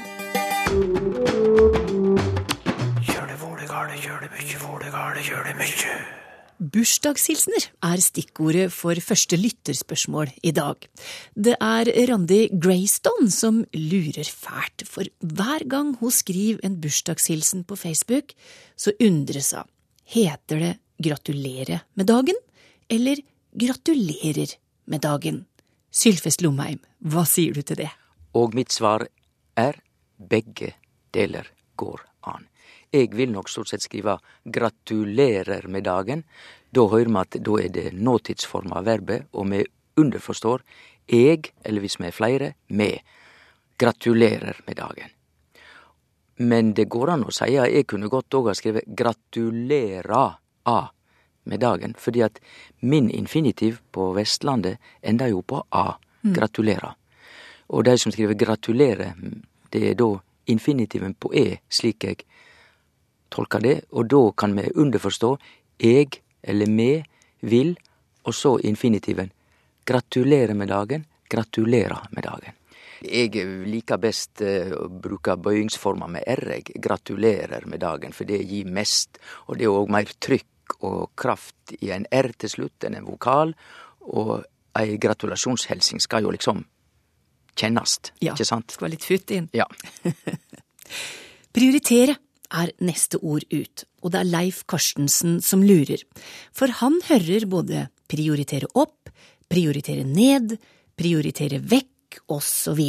Bursdagshilsener 6.55 7.65
er 7.83 8.01
stikkordet 8.01 8.69
for 8.73 8.97
første 9.03 9.37
lytterspørsmål 9.37 10.31
i 10.47 10.53
dag. 10.55 10.87
Det 11.35 11.57
er 11.59 11.91
Randi 12.09 12.47
Greystone 12.55 13.29
som 13.35 13.65
lurer 13.75 14.29
fælt, 14.31 14.87
for 14.89 15.11
hver 15.21 15.67
gang 15.69 15.97
hun 16.01 16.15
skriver 16.15 16.63
en 16.65 16.79
bursdagshilsen 16.81 17.65
på 17.69 17.77
Facebook, 17.77 18.33
så 18.77 18.95
undres 19.03 19.53
hun. 19.53 19.69
Heter 20.05 20.63
det 20.63 20.73
gratulere 21.03 21.83
med 21.95 22.07
dagen, 22.07 22.39
eller 22.89 23.21
gratulerer 23.53 24.57
med 24.87 25.03
dagen? 25.03 25.45
Sylfest 25.91 26.43
Lomheim, 26.43 26.81
hva 27.03 27.27
sier 27.29 27.55
du 27.55 27.63
til 27.63 27.83
det? 27.85 27.91
Og 28.35 28.55
mitt 28.55 28.73
svar 28.73 29.07
er 29.59 29.79
begge 30.19 30.73
deler 31.15 31.51
går 31.77 32.14
an. 32.95 33.01
Eg 33.01 33.15
vil 33.15 33.33
nok 33.33 33.49
stort 33.49 33.69
sett 33.69 33.83
skrive 33.83 34.19
'gratulerer 34.45 35.69
med 35.69 35.85
dagen'. 35.85 36.25
Da 36.73 36.81
høyrer 36.81 37.09
vi 37.09 37.19
at 37.21 37.43
da 37.43 37.59
er 37.59 37.69
det 37.69 37.93
nåtidsforma 37.93 38.83
verbet, 38.83 39.27
og 39.33 39.51
vi 39.51 39.65
underforstår 39.97 40.63
eg, 41.09 41.53
eller 41.65 41.81
hvis 41.81 41.99
vi 42.01 42.07
er 42.07 42.11
flere, 42.11 42.55
me. 42.69 43.01
Gratulerer 43.79 44.61
med 44.67 44.77
dagen. 44.77 45.11
Men 46.39 46.75
det 46.75 46.89
går 46.89 47.11
an 47.11 47.25
å 47.25 47.31
seie, 47.31 47.71
jeg 47.71 47.87
kunne 47.87 48.09
godt 48.09 48.35
òg 48.35 48.49
ha 48.49 48.55
skrive 48.55 48.83
'gratulera 48.87 50.37
a' 50.67 50.91
med 51.45 51.61
dagen, 51.61 51.95
fordi 51.99 52.23
at 52.23 52.41
min 52.81 53.11
infinitiv 53.11 53.81
på 53.93 54.15
Vestlandet 54.15 54.79
ender 55.03 55.29
jo 55.29 55.43
på 55.43 55.63
a. 55.71 55.95
Gratulera. 56.25 56.95
Og 57.69 57.85
dei 57.85 57.97
som 57.99 58.13
skriver 58.13 58.35
'gratulere', 58.35 59.15
det 59.71 59.91
er 59.91 59.95
da 59.95 60.19
infinitiven 60.47 61.15
på 61.15 61.31
e, 61.35 61.59
slik 61.69 62.05
eg 62.05 62.25
tolker 63.35 63.63
det, 63.65 63.77
og 63.93 64.09
da 64.11 64.23
kan 64.39 64.55
vi 64.57 64.71
underforstå 64.71 65.35
eg 65.85 66.21
eller 66.43 66.71
me 66.71 66.93
vil, 67.45 67.75
og 68.25 68.35
så 68.35 68.57
infinitiven 68.65 69.33
Gratulerer 69.85 70.55
med 70.57 70.71
dagen, 70.73 71.03
gratulerer 71.29 72.07
med 72.17 72.25
dagen. 72.25 72.55
Jeg 73.05 73.45
liker 73.69 74.01
best 74.01 74.41
å 74.41 74.87
bruke 74.89 75.35
bøyingsforma 75.37 76.09
med 76.09 76.25
r, 76.25 76.55
eg. 76.57 76.71
Gratulerer 76.81 77.67
med 77.69 77.83
dagen, 77.83 78.15
for 78.17 78.25
det 78.25 78.39
gir 78.49 78.71
mest, 78.73 79.21
og 79.45 79.59
det 79.61 79.69
er 79.69 79.77
òg 79.77 79.93
mer 79.93 80.09
trykk 80.09 80.79
og 80.89 81.13
kraft 81.21 81.75
i 81.83 81.93
en 81.93 82.09
r 82.09 82.31
til 82.33 82.55
slutt 82.55 82.89
enn 82.89 82.97
en 82.97 83.05
vokal, 83.11 83.53
og 84.09 84.47
ei 84.81 84.97
gratulasjonshelsing 85.01 86.01
skal 86.01 86.25
jo 86.25 86.33
liksom 86.33 86.65
kjennast, 87.55 88.15
ja, 88.25 88.33
ikke 88.33 88.49
sant? 88.49 88.73
Skal 88.73 88.89
være 88.89 88.97
litt 88.97 89.07
futt 89.07 89.35
inn. 89.37 89.51
Ja. 89.55 89.69
Prioritere 91.55 92.17
er 92.55 92.73
neste 92.85 93.19
ord 93.23 93.45
ut, 93.53 93.85
og 94.03 94.15
det 94.15 94.21
er 94.21 94.31
Leif 94.31 94.63
Karstensen 94.71 95.41
som 95.45 95.65
lurer, 95.67 96.03
for 96.55 96.73
han 96.81 97.01
hører 97.09 97.49
både 97.51 97.89
prioritere 98.11 98.69
opp, 98.79 99.11
prioritere 99.51 100.05
ned, 100.07 100.57
prioritere 100.99 101.61
vekk 101.61 102.21
osv. 102.31 102.81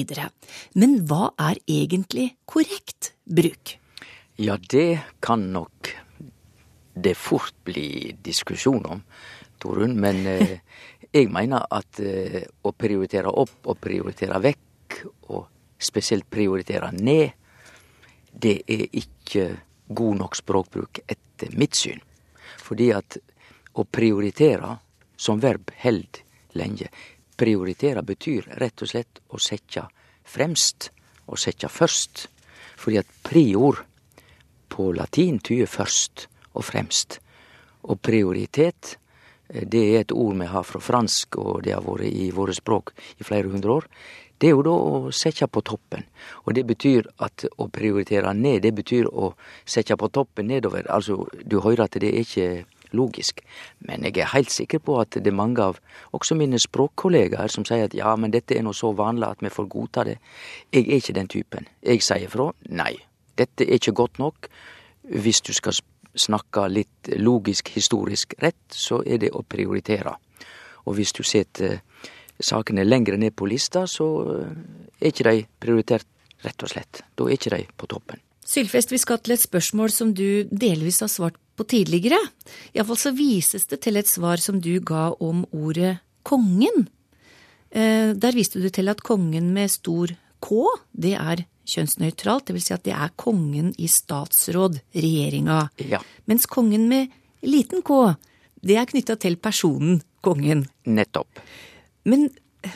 Men 0.77 0.99
hva 1.09 1.31
er 1.41 1.59
egentlig 1.65 2.31
korrekt 2.49 3.13
bruk? 3.25 3.77
Ja, 4.37 4.57
det 4.57 4.99
kan 5.23 5.49
nok 5.53 5.93
det 6.95 7.15
fort 7.19 7.55
bli 7.67 8.15
diskusjon 8.23 8.85
om, 8.87 9.01
Torunn, 9.59 9.97
men 9.99 10.21
eh, 10.31 10.59
jeg 11.11 11.31
mener 11.31 11.65
at 11.71 11.99
eh, 12.03 12.43
å 12.63 12.71
prioritere 12.75 13.31
opp 13.31 13.67
og 13.71 13.79
prioritere 13.83 14.39
vekk, 14.43 15.01
og 15.31 15.47
spesielt 15.79 16.27
prioritere 16.31 16.91
ned, 16.95 17.35
det 18.35 18.61
er 18.67 18.87
ikke 18.91 19.14
god 19.87 20.17
nok 20.17 20.35
språkbruk 20.35 20.99
etter 21.07 21.55
mitt 21.57 21.75
syn. 21.75 22.01
Fordi 22.61 22.91
at 22.93 23.17
å 23.75 23.83
prioritere 23.83 24.77
som 25.17 25.41
verb 25.43 25.71
held 25.81 26.21
lenge. 26.55 26.89
Prioritere 27.35 28.03
betyr 28.03 28.47
rett 28.61 28.81
og 28.81 28.91
slett 28.91 29.19
å 29.29 29.39
setja 29.41 29.87
fremst, 30.23 30.91
å 31.27 31.37
sette 31.39 31.69
først. 31.71 32.27
Fordi 32.79 32.99
at 33.01 33.11
prior 33.23 33.83
på 34.71 34.91
latin 34.95 35.39
tyder 35.39 35.69
først 35.69 36.27
og 36.55 36.65
fremst. 36.67 37.19
Og 37.85 38.01
prioritet, 38.01 38.97
eh, 39.49 39.65
det 39.65 39.83
er 39.83 39.99
et 39.99 40.11
ord 40.11 40.37
vi 40.39 40.45
har 40.45 40.63
fra 40.63 40.79
fransk, 40.79 41.37
og 41.37 41.63
det 41.63 41.73
har 41.73 41.83
vært 41.83 42.11
i 42.11 42.31
våre 42.31 42.53
språk 42.53 42.93
i 43.19 43.23
flere 43.23 43.51
hundre 43.51 43.71
år. 43.71 43.87
Det 44.41 44.49
er 44.49 44.55
jo 44.55 44.63
da 44.65 44.73
å 44.75 45.11
sette 45.15 45.47
på 45.47 45.63
toppen. 45.63 46.03
Og 46.43 46.55
det 46.57 46.65
betyr 46.67 47.07
at 47.23 47.45
å 47.57 47.69
prioritere 47.71 48.33
ned, 48.35 48.61
det 48.65 48.73
betyr 48.75 49.07
å 49.07 49.31
sette 49.63 49.95
på 49.95 50.09
toppen 50.11 50.49
nedover. 50.51 50.87
Altså, 50.91 51.23
du 51.45 51.61
hører 51.63 51.85
at 51.85 51.95
det 52.01 52.11
er 52.11 52.25
ikke 52.25 52.49
logisk. 52.95 53.41
Men 53.79 54.03
jeg 54.03 54.17
er 54.17 54.31
helt 54.33 54.51
sikker 54.51 54.79
på 54.83 54.99
at 55.01 55.17
det 55.17 55.31
er 55.31 55.35
mange 55.35 55.63
av 55.63 55.79
også 56.15 56.37
mine 56.39 56.59
språkkollegaer 56.61 57.51
som 57.51 57.65
sier 57.67 57.87
at 57.87 57.95
ja, 57.97 58.13
men 58.19 58.33
dette 58.33 58.57
er 58.57 58.63
nå 58.65 58.73
så 58.75 58.91
vanlig 58.95 59.29
at 59.29 59.43
vi 59.43 59.51
får 59.53 59.69
godta 59.71 60.05
det. 60.07 60.17
Jeg 60.73 60.87
er 60.87 60.99
ikke 60.99 61.17
den 61.17 61.31
typen. 61.31 61.67
Jeg 61.83 62.03
sier 62.05 62.31
fra 62.31 62.51
nei. 62.69 62.93
Dette 63.35 63.67
er 63.67 63.79
ikke 63.79 63.95
godt 63.95 64.19
nok. 64.19 64.49
Hvis 65.05 65.41
du 65.45 65.53
skal 65.53 65.75
snakke 66.15 66.67
litt 66.71 67.11
logisk, 67.19 67.69
historisk 67.75 68.37
rett, 68.41 68.63
så 68.71 69.01
er 69.05 69.19
det 69.21 69.33
å 69.35 69.43
prioritere. 69.43 70.15
Og 70.85 70.95
hvis 70.99 71.13
du 71.17 71.23
setter 71.23 71.81
sakene 72.41 72.85
lengre 72.85 73.17
ned 73.21 73.35
på 73.35 73.47
lista, 73.49 73.85
så 73.87 74.07
er 74.99 75.09
ikke 75.11 75.27
de 75.29 75.45
prioritert, 75.61 76.07
rett 76.45 76.63
og 76.63 76.71
slett. 76.71 77.03
Da 77.15 77.27
er 77.27 77.37
ikke 77.37 77.53
de 77.55 77.63
på 77.77 77.89
toppen. 77.89 78.21
Sylfest, 78.45 78.91
vi 78.93 79.01
skal 79.01 79.21
til 79.23 79.33
et 79.33 79.41
spørsmål 79.41 79.89
som 79.93 80.11
du 80.13 80.45
delvis 80.51 81.01
har 81.01 81.09
svart 81.09 81.39
på 81.57 81.65
tidligere. 81.65 82.19
Iallfall 82.75 82.99
så 82.99 83.13
vises 83.15 83.65
det 83.71 83.79
til 83.85 83.97
et 83.97 84.09
svar 84.09 84.41
som 84.43 84.59
du 84.61 84.75
ga 84.85 85.07
om 85.23 85.45
ordet 85.55 85.97
kongen. 86.27 86.85
Eh, 87.71 88.13
der 88.13 88.37
viste 88.37 88.61
du 88.61 88.69
til 88.69 88.91
at 88.91 89.01
kongen 89.01 89.49
med 89.55 89.73
stor 89.73 90.13
K, 90.45 90.61
det 90.93 91.15
er 91.17 91.45
kjønnsnøytralt, 91.65 92.49
dvs. 92.49 92.67
Si 92.67 92.73
at 92.75 92.85
det 92.85 92.93
er 92.93 93.13
kongen 93.17 93.71
i 93.81 93.87
statsråd, 93.89 94.79
regjeringa. 94.93 95.63
Ja. 95.89 96.01
Mens 96.29 96.45
kongen 96.49 96.87
med 96.91 97.13
liten 97.45 97.81
k, 97.85 98.13
det 98.65 98.77
er 98.77 98.89
knytta 98.89 99.17
til 99.21 99.39
personen 99.41 100.03
kongen. 100.25 100.65
Nettopp. 100.85 101.41
Men 102.05 102.29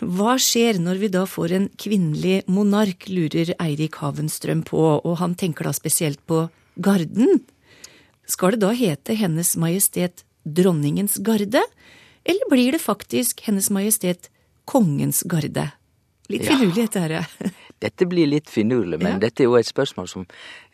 hva 0.05 0.35
skjer 0.41 0.77
når 0.81 0.99
vi 1.01 1.09
da 1.13 1.23
får 1.29 1.53
en 1.57 1.67
kvinnelig 1.81 2.43
monark, 2.51 3.07
lurer 3.09 3.55
Eirik 3.61 3.97
Havenstrøm 4.03 4.61
på, 4.67 4.81
og 5.01 5.15
han 5.21 5.33
tenker 5.39 5.65
da 5.69 5.73
spesielt 5.73 6.21
på 6.29 6.43
Garden. 6.77 7.39
Skal 8.29 8.53
det 8.55 8.61
da 8.65 8.73
hete 8.77 9.15
Hennes 9.17 9.55
Majestet 9.57 10.23
Dronningens 10.45 11.17
Garde, 11.25 11.63
eller 12.25 12.49
blir 12.51 12.75
det 12.77 12.81
faktisk 12.83 13.41
Hennes 13.47 13.69
Majestet 13.73 14.29
Kongens 14.69 15.23
Garde? 15.25 15.71
Litt 16.29 16.45
finurlig 16.45 16.83
dette 16.85 17.01
her. 17.01 17.25
Dette 17.79 18.05
blir 18.11 18.27
litt 18.27 18.49
finurlig, 18.51 18.97
men 19.01 19.15
Ja. 19.15 19.19
dette 19.23 19.41
er 19.41 19.47
jo 19.47 19.55
et 19.55 19.65
spørsmål 19.65 20.07
som 20.11 20.25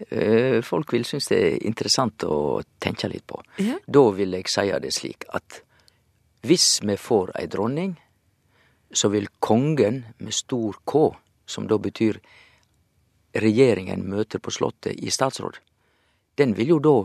ø, 0.10 0.62
folk 0.66 0.90
vil 0.92 1.04
synes 1.06 1.28
det 1.30 1.38
er 1.38 1.60
interessant 1.70 2.24
å 2.26 2.64
tenke 2.82 3.08
litt 3.12 3.24
på. 3.30 3.38
Ja. 3.62 3.76
Da 3.88 4.02
vil 4.18 4.34
jeg 4.34 4.50
si 4.50 4.66
det 4.82 4.92
slik 4.96 5.24
at 5.38 5.62
hvis 6.50 6.82
vi 6.84 6.98
får 6.98 7.32
ei 7.40 7.46
dronning, 7.48 7.94
så 8.92 9.10
vil 9.10 9.28
kongen 9.40 10.04
med 10.18 10.34
stor 10.34 10.78
K, 10.86 11.16
som 11.46 11.68
da 11.68 11.78
betyr 11.78 12.20
regjeringen 13.36 14.06
møter 14.10 14.40
på 14.40 14.52
Slottet 14.52 14.96
i 14.96 15.12
statsråd, 15.12 15.58
den 16.36 16.56
vil 16.56 16.76
jo 16.76 16.80
da 16.80 16.96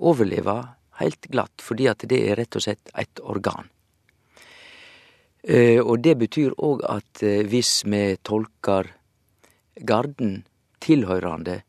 overleve 0.00 0.56
heilt 1.00 1.28
glatt, 1.32 1.62
fordi 1.64 1.88
at 1.88 2.04
det 2.08 2.20
er 2.28 2.38
rett 2.40 2.56
og 2.56 2.64
slett 2.64 2.92
et 2.94 3.20
organ. 3.22 3.68
Eh, 5.42 5.80
Og 5.80 6.00
det 6.04 6.18
betyr 6.20 6.52
òg 6.58 6.84
at 6.84 7.22
eh, 7.22 7.44
hvis 7.48 7.84
vi 7.88 8.16
tolker 8.22 8.92
garden 9.80 10.44
tilhøyrande 10.80 11.62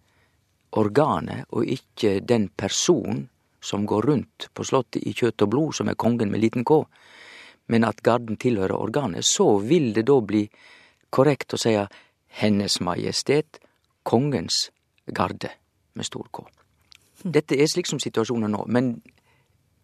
organet 0.71 1.47
og 1.51 1.67
ikkje 1.67 2.19
den 2.27 2.49
personen 2.49 3.29
som 3.61 3.85
går 3.85 4.07
rundt 4.07 4.49
på 4.53 4.63
slottet 4.63 5.03
i 5.05 5.13
kjøtt 5.13 5.43
og 5.45 5.51
blod, 5.53 5.73
som 5.75 5.87
er 5.87 5.95
kongen 5.95 6.31
med 6.31 6.41
liten 6.41 6.65
k, 6.65 6.83
men 7.71 7.87
at 7.87 8.03
garden 8.03 8.37
tilhører 8.37 8.75
organet, 8.75 9.25
så 9.25 9.55
vil 9.63 9.93
det 9.95 10.05
da 10.09 10.19
bli 10.21 10.43
korrekt 11.09 11.55
å 11.55 11.59
seie 11.59 11.87
Hennes 12.41 12.79
Majestet 12.83 13.61
Kongens 14.03 14.69
Garde 15.07 15.51
med 15.95 16.07
stor 16.07 16.27
K. 16.31 16.45
Dette 17.23 17.55
er 17.55 17.69
slik 17.69 17.87
som 17.87 17.99
situasjonen 18.01 18.51
nå, 18.51 18.65
men 18.67 18.95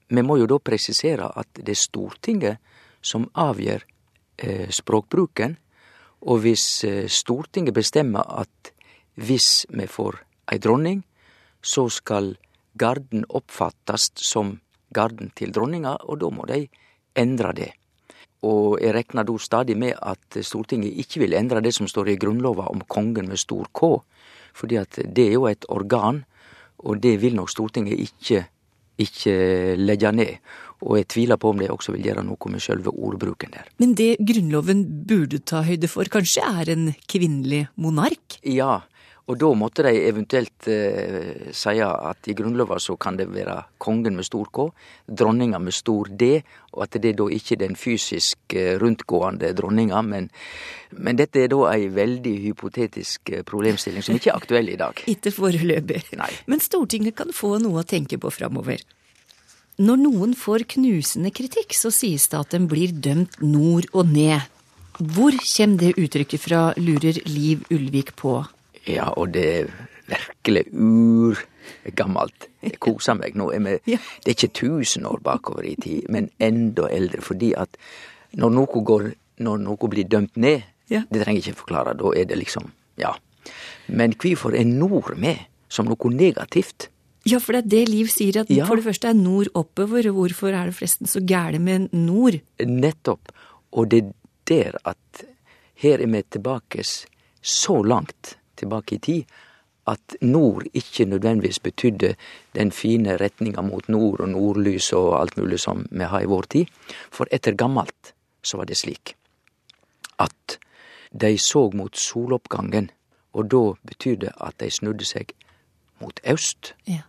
vi 0.07 0.23
må 0.23 0.37
jo 0.39 0.47
da 0.49 0.57
presisere 0.63 1.27
at 1.27 1.59
det 1.59 1.75
er 1.75 1.79
Stortinget 1.79 2.75
som 3.03 3.27
avgjør 3.37 3.83
eh, 3.83 4.67
språkbruken, 4.73 5.57
og 6.27 6.41
hvis 6.43 6.65
eh, 6.87 7.05
Stortinget 7.11 7.75
bestemmer 7.75 8.25
at 8.41 8.71
hvis 9.17 9.67
vi 9.69 9.87
får 9.89 10.21
ei 10.51 10.59
dronning, 10.63 11.03
så 11.61 11.87
skal 11.91 12.35
garden 12.77 13.25
oppfattast 13.29 14.21
som 14.23 14.57
garden 14.93 15.31
til 15.35 15.51
dronninga, 15.53 15.97
og 16.07 16.21
da 16.21 16.31
må 16.31 16.47
de 16.49 16.65
endre 17.17 17.53
det. 17.57 17.71
Og 18.45 18.77
jeg 18.81 18.93
regner 18.93 19.25
da 19.25 19.37
stadig 19.41 19.77
med 19.79 19.97
at 19.97 20.37
Stortinget 20.45 20.99
ikke 21.01 21.23
vil 21.23 21.33
endre 21.37 21.63
det 21.65 21.73
som 21.75 21.89
står 21.89 22.13
i 22.13 22.19
Grunnlova 22.21 22.67
om 22.69 22.83
kongen 22.87 23.29
med 23.29 23.41
stor 23.41 23.65
K, 23.73 23.97
fordi 24.57 24.77
at 24.77 24.99
det 25.01 25.25
er 25.29 25.33
jo 25.37 25.47
et 25.49 25.65
organ, 25.73 26.23
og 26.85 27.01
det 27.01 27.17
vil 27.21 27.35
nok 27.35 27.49
Stortinget 27.49 27.97
ikke, 27.99 28.45
ikke 29.01 29.75
legge 29.77 30.11
ned. 30.13 30.37
Og 30.85 30.99
jeg 30.99 31.07
tviler 31.09 31.39
på 31.41 31.49
om 31.49 31.57
de 31.57 31.71
også 31.73 31.95
vil 31.95 32.05
gjøre 32.05 32.23
noe 32.27 32.51
med 32.53 32.61
selve 32.61 32.93
ordbruken 32.93 33.55
der. 33.55 33.65
Men 33.81 33.95
det 33.97 34.19
Grunnloven 34.21 34.85
burde 35.09 35.41
ta 35.41 35.63
høyde 35.65 35.89
for, 35.89 36.05
kanskje 36.05 36.45
er 36.45 36.69
en 36.75 36.91
kvinnelig 37.09 37.65
monark? 37.81 38.37
Ja, 38.45 38.83
og 39.27 39.35
da 39.41 39.49
måtte 39.59 39.83
de 39.83 39.91
eventuelt 40.07 40.69
eh, 40.71 41.49
si 41.55 41.77
at 41.83 42.29
i 42.31 42.35
Grunnlova 42.37 42.77
så 42.79 42.95
kan 42.95 43.17
det 43.19 43.27
være 43.33 43.57
kongen 43.83 44.15
med 44.15 44.27
stor 44.27 44.47
K, 44.53 44.69
dronninga 45.07 45.59
med 45.59 45.75
stor 45.75 46.07
D, 46.07 46.37
og 46.73 46.85
at 46.85 46.95
det 47.03 47.17
da 47.19 47.27
ikke 47.31 47.57
er 47.57 47.63
den 47.65 47.75
fysisk 47.75 48.55
rundtgående 48.55 49.07
rundt-gående 49.07 49.53
dronninga, 49.53 50.01
men, 50.01 50.29
men 50.91 51.17
dette 51.17 51.43
er 51.43 51.51
da 51.51 51.63
ei 51.71 51.87
veldig 51.93 52.35
hypotetisk 52.47 53.31
eh, 53.33 53.43
problemstilling 53.47 54.03
som 54.05 54.17
ikke 54.17 54.31
er 54.31 54.39
aktuell 54.39 54.69
i 54.69 54.77
dag. 54.79 55.03
Ikke 55.13 55.31
foreløpig. 55.31 56.03
Nei. 56.17 56.31
Men 56.47 56.63
Stortinget 56.63 57.17
kan 57.17 57.33
få 57.33 57.57
noe 57.63 57.81
å 57.81 57.87
tenke 57.87 58.19
på 58.21 58.31
framover. 58.33 58.83
Når 59.77 59.97
noen 60.01 60.33
får 60.33 60.65
knusende 60.73 61.31
kritikk, 61.31 61.75
så 61.77 61.91
sies 61.93 62.27
det 62.31 62.39
at 62.39 62.53
den 62.55 62.65
blir 62.69 62.93
dømt 62.93 63.37
nord 63.43 63.89
og 63.93 64.09
ned. 64.09 64.41
Hvor 64.97 65.35
kommer 65.37 65.77
det 65.83 65.97
uttrykket 66.01 66.41
fra, 66.41 66.61
lurer 66.77 67.19
Liv 67.29 67.67
Ulvik 67.69 68.15
på? 68.17 68.39
Ja, 68.87 69.09
og 69.19 69.33
det 69.33 69.45
er 69.59 69.71
virkelig 70.07 70.65
urgammelt. 70.73 72.47
Jeg 72.63 72.79
koser 72.85 73.17
meg. 73.19 73.35
Nå 73.35 73.51
Ja. 73.53 73.97
det 74.23 74.31
er 74.31 74.35
ikke 74.35 74.53
tusen 74.53 75.05
år 75.05 75.19
bakover 75.23 75.63
i 75.67 75.75
tid, 75.75 76.07
men 76.09 76.29
enda 76.39 76.87
eldre. 76.91 77.21
Fordi 77.21 77.53
at 77.57 77.77
når 78.33 78.49
noe, 78.55 78.83
går, 78.85 79.11
når 79.39 79.57
noe 79.63 79.89
blir 79.89 80.07
dømt 80.07 80.37
ned, 80.37 80.61
Ja. 80.89 81.01
det 81.11 81.19
trenger 81.25 81.41
jeg 81.43 81.51
ikke 81.51 81.65
forklare, 81.65 81.97
da 81.99 82.13
er 82.15 82.25
det 82.25 82.37
liksom 82.37 82.71
Ja. 82.97 83.11
Men 83.87 84.13
hvorfor 84.13 84.55
er 84.55 84.63
nord 84.65 85.17
med 85.17 85.37
som 85.69 85.85
noe 85.85 86.09
negativt? 86.13 86.87
Ja, 87.25 87.39
for 87.39 87.51
det 87.53 87.65
er 87.65 87.67
det 87.69 87.89
Liv 87.89 88.07
sier, 88.07 88.39
at 88.39 88.49
Ja. 88.49 88.65
for 88.65 88.75
det 88.75 88.85
første 88.85 89.07
er 89.09 89.13
nord 89.13 89.47
oppover, 89.53 90.07
og 90.09 90.15
hvorfor 90.15 90.47
er 90.53 90.65
det 90.65 90.75
forresten 90.75 91.05
så 91.07 91.19
gæle 91.19 91.59
med 91.59 91.89
nord? 91.93 92.39
Nettopp. 92.65 93.31
Og 93.73 93.89
det 93.91 94.03
er 94.05 94.11
der 94.47 94.71
at 94.85 95.25
her 95.75 95.99
er 95.99 96.07
vi 96.07 96.21
tilbake 96.31 96.83
så 97.41 97.81
langt 97.83 98.37
tilbake 98.57 98.95
i 98.95 99.03
tid 99.03 99.37
at 99.87 100.15
nord 100.21 100.65
ikke 100.73 101.05
nødvendigvis 101.05 101.59
betydde 101.59 102.15
den 102.55 102.71
fine 102.71 103.17
retninga 103.17 103.61
mot 103.61 103.89
nord 103.89 104.19
og 104.19 104.29
nordlys 104.29 104.91
og 104.93 105.21
alt 105.21 105.37
mulig 105.37 105.59
som 105.63 105.85
vi 105.91 106.03
har 106.03 106.21
i 106.21 106.27
vår 106.27 106.49
tid. 106.51 106.65
For 107.11 107.27
etter 107.31 107.55
gammelt 107.55 108.13
så 108.43 108.57
var 108.57 108.67
det 108.67 108.77
slik 108.77 109.15
at 110.19 110.59
de 111.21 111.37
så 111.37 111.69
mot 111.73 111.97
soloppgangen, 111.97 112.89
og 113.33 113.51
da 113.51 113.63
betydde 113.87 114.33
at 114.41 114.59
de 114.59 114.69
snudde 114.71 115.05
seg 115.05 115.31
mot 116.01 116.19
øst. 116.25 116.73
Ja. 116.87 117.05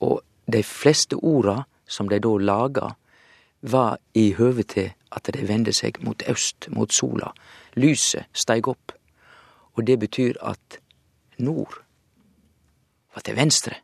Og 0.00 0.22
de 0.52 0.62
fleste 0.62 1.16
orda 1.16 1.64
som 1.88 2.08
de 2.08 2.20
da 2.22 2.36
laga, 2.38 2.94
var 3.62 3.98
i 4.14 4.32
høve 4.32 4.62
til 4.62 4.92
at 5.12 5.28
de 5.34 5.48
vende 5.48 5.72
seg 5.72 5.98
mot 6.04 6.22
øst, 6.28 6.68
mot 6.68 6.92
sola. 6.92 7.32
Lyset 7.74 8.28
steig 8.32 8.68
opp. 8.68 8.92
Og 9.76 9.84
det 9.86 9.98
betyr 10.00 10.38
at 10.40 10.78
nord 11.38 11.76
var 13.14 13.24
til 13.24 13.36
venstre. 13.36 13.76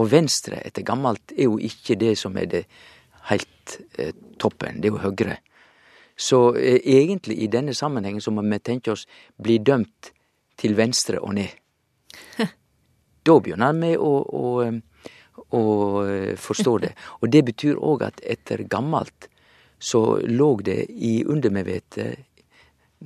Og 0.00 0.08
venstre 0.10 0.62
etter 0.64 0.86
gammelt 0.86 1.34
er 1.36 1.50
jo 1.50 1.58
ikke 1.60 1.98
det 2.00 2.14
som 2.18 2.36
er 2.40 2.48
det 2.48 2.62
heilt 3.28 3.76
eh, 3.98 4.14
toppen, 4.40 4.80
det 4.80 4.88
er 4.90 4.94
jo 4.96 5.02
høyre. 5.02 5.36
Så 6.16 6.40
eh, 6.56 6.80
egentlig 6.84 7.38
i 7.42 7.50
denne 7.52 7.74
sammenhengen 7.74 8.22
så 8.22 8.32
må 8.34 8.44
vi 8.46 8.58
tenke 8.58 8.94
oss 8.94 9.06
bli 9.36 9.58
dømt 9.58 10.12
til 10.58 10.76
venstre 10.78 11.20
og 11.20 11.36
ned. 11.40 11.52
Da 13.22 13.36
begynner 13.38 13.76
vi 13.78 13.92
å, 13.94 14.08
å, 14.18 14.48
å 15.54 15.62
eh, 16.02 16.32
forstå 16.34 16.72
det. 16.82 16.90
Og 17.22 17.30
det 17.30 17.44
betyr 17.46 17.78
òg 17.78 18.02
at 18.08 18.18
etter 18.26 18.64
gammelt 18.66 19.28
så 19.78 20.18
lå 20.26 20.56
det 20.66 20.88
i 20.90 21.20
undermedvetet 21.22 22.26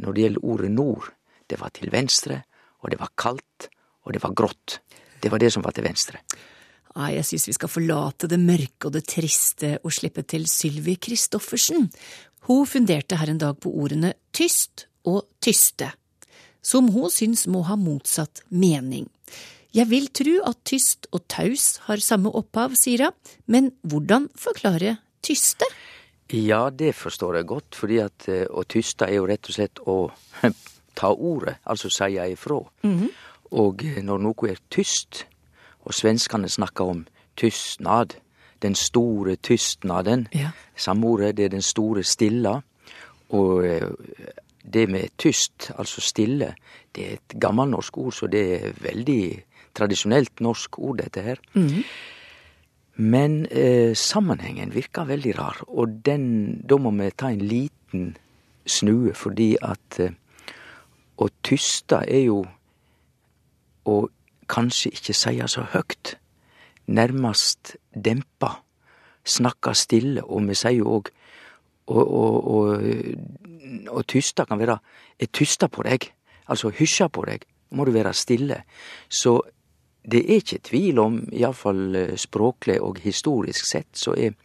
når 0.00 0.16
det 0.16 0.24
gjelder 0.24 0.46
ordet 0.52 0.70
nord, 0.72 1.10
det 1.50 1.60
var 1.60 1.72
til 1.74 1.92
venstre, 1.92 2.42
og 2.82 2.92
det 2.92 3.00
var 3.00 3.14
kaldt, 3.18 3.68
og 4.06 4.14
det 4.14 4.22
var 4.22 4.34
grått. 4.36 4.80
Det 5.22 5.32
var 5.32 5.42
det 5.42 5.52
som 5.54 5.64
var 5.64 5.74
til 5.76 5.86
venstre. 5.86 6.20
Nei, 6.96 7.12
jeg 7.18 7.28
syns 7.28 7.48
vi 7.50 7.56
skal 7.56 7.70
forlate 7.70 8.28
det 8.30 8.38
mørke 8.40 8.88
og 8.88 8.94
det 8.94 9.04
triste 9.10 9.74
og 9.82 9.92
slippe 9.92 10.24
til 10.24 10.46
Sylvi 10.48 10.96
Christoffersen. 11.02 11.90
Hun 12.48 12.68
funderte 12.68 13.18
her 13.20 13.32
en 13.32 13.42
dag 13.42 13.58
på 13.60 13.72
ordene 13.74 14.14
tyst 14.36 14.86
og 15.06 15.26
tyste, 15.44 15.90
som 16.64 16.88
hun 16.94 17.12
syns 17.12 17.44
må 17.52 17.66
ha 17.68 17.76
motsatt 17.76 18.42
mening. 18.48 19.10
Jeg 19.76 19.90
vil 19.90 20.06
tru 20.14 20.32
at 20.48 20.62
tyst 20.64 21.10
og 21.12 21.26
taus 21.28 21.82
har 21.84 22.00
samme 22.00 22.32
opphav, 22.32 22.78
sier 22.78 23.10
hun, 23.10 23.18
men 23.44 23.74
hvordan 23.84 24.30
forklare 24.38 24.96
tyste? 25.26 25.68
Ja, 26.32 26.70
det 26.70 26.94
forstår 26.96 27.38
jeg 27.38 27.50
godt, 27.50 27.76
fordi 27.78 27.98
at 28.02 28.24
eh, 28.32 28.46
å 28.48 28.64
tyste 28.66 29.06
er 29.06 29.20
jo 29.20 29.28
rett 29.28 29.46
og 29.46 29.58
slett 29.58 29.82
å 29.84 29.98
ta 30.96 31.10
ordet, 31.12 31.56
altså 31.66 31.90
seie 31.90 32.30
ifrå. 32.32 32.62
Og 33.52 33.84
eh, 33.84 34.02
når 34.02 34.18
noe 34.24 34.50
er 34.50 34.58
tyst, 34.70 35.26
og 35.86 35.94
svenskene 35.94 36.48
snakker 36.50 36.84
om 36.84 37.04
tystnad, 37.36 38.16
den 38.62 38.74
store 38.74 39.36
tystnaden, 39.36 40.26
Ja. 40.34 40.50
samme 40.76 41.06
ordet, 41.06 41.36
det 41.36 41.44
er 41.44 41.48
den 41.48 41.62
store 41.62 42.02
stilla, 42.02 42.60
og 43.28 43.66
eh, 43.66 43.90
det 44.72 44.88
med 44.90 45.08
tyst, 45.18 45.70
altså 45.78 46.00
stille, 46.00 46.54
det 46.96 47.04
er 47.06 47.12
et 47.20 47.40
gammelnorsk 47.40 47.98
ord, 47.98 48.12
så 48.12 48.26
det 48.26 48.42
er 48.64 48.72
veldig 48.82 49.42
tradisjonelt 49.74 50.40
norsk 50.40 50.78
ord, 50.78 50.98
dette 50.98 51.22
her. 51.22 51.36
Men 52.96 53.46
eh, 53.50 53.92
sammenhengen 53.94 54.72
virker 54.74 55.04
veldig 55.04 55.34
rar, 55.38 55.58
og 55.68 55.98
den, 56.06 56.62
da 56.64 56.78
må 56.80 56.90
vi 56.96 57.10
ta 57.12 57.28
en 57.28 57.42
liten 57.44 58.16
snue, 58.66 59.12
fordi 59.14 59.50
at 59.62 60.00
eh, 60.00 60.14
å 61.16 61.28
tyste 61.44 62.02
er 62.04 62.26
jo 62.26 62.42
å 63.86 63.96
kanskje 64.50 64.92
ikke 64.94 65.14
si 65.16 65.34
så 65.48 65.66
høyt. 65.72 66.16
Nærmest 66.86 67.76
dempa, 67.92 68.60
Snakke 69.26 69.72
stille, 69.74 70.22
og 70.22 70.44
vi 70.46 70.54
sier 70.54 70.76
jo 70.78 71.00
òg 71.00 71.08
å, 71.90 72.62
tyste 74.06 74.44
kan 74.46 74.58
være 74.58 74.78
Jeg 75.18 75.32
tyster 75.34 75.66
på 75.66 75.82
deg, 75.82 76.06
altså 76.46 76.70
hysje 76.70 77.08
på 77.10 77.24
deg, 77.26 77.42
må 77.74 77.84
du 77.84 77.90
være 77.90 78.12
stille. 78.14 78.60
Så 79.08 79.40
det 80.06 80.22
er 80.22 80.38
ikke 80.38 80.62
tvil 80.62 80.98
om, 81.02 81.18
iallfall 81.32 82.14
språklig 82.14 82.78
og 82.80 83.00
historisk 83.02 83.66
sett, 83.66 83.90
så 83.98 84.14
er 84.14 84.36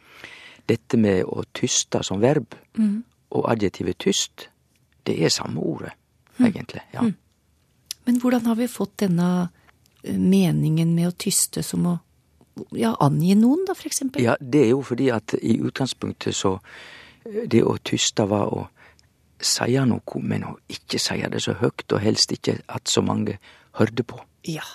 dette 0.65 0.97
med 0.97 1.25
å 1.29 1.43
tyste 1.53 2.01
som 2.01 2.21
verb 2.21 2.55
og 3.29 3.49
adjektivet 3.51 3.99
tyst, 4.01 4.49
det 5.05 5.19
er 5.21 5.29
samme 5.29 5.62
ordet, 5.62 5.93
egentlig. 6.39 6.82
ja. 6.94 7.12
Men 8.06 8.20
hvordan 8.22 8.46
har 8.46 8.58
vi 8.58 8.67
fått 8.67 8.98
denne 9.04 9.50
eh, 10.04 10.17
meningen 10.17 10.96
med 10.96 11.12
å 11.12 11.17
tyste 11.17 11.63
som 11.63 11.86
å 11.86 11.98
ja, 12.76 12.96
angi 13.00 13.36
noen, 13.39 13.63
da, 13.67 13.76
eksempel? 13.86 14.24
Ja, 14.26 14.36
det 14.39 14.65
er 14.65 14.74
jo 14.74 14.82
fordi 14.86 15.12
at 15.13 15.36
i 15.38 15.58
utgangspunktet 15.62 16.36
så 16.36 16.58
eh, 17.26 17.44
Det 17.48 17.63
å 17.63 17.78
tyste 17.78 18.26
var 18.30 18.52
å 18.52 18.67
seie 19.41 19.86
noe, 19.86 20.22
men 20.22 20.46
å 20.46 20.56
ikke 20.70 21.00
seie 21.02 21.30
det 21.30 21.41
så 21.46 21.56
høyt, 21.58 21.88
og 21.89 22.02
helst 22.02 22.34
ikke 22.34 22.60
at 22.70 22.89
så 22.89 23.02
mange 23.06 23.39
hørte 23.78 24.06
på. 24.06 24.20
Ja. 24.46 24.65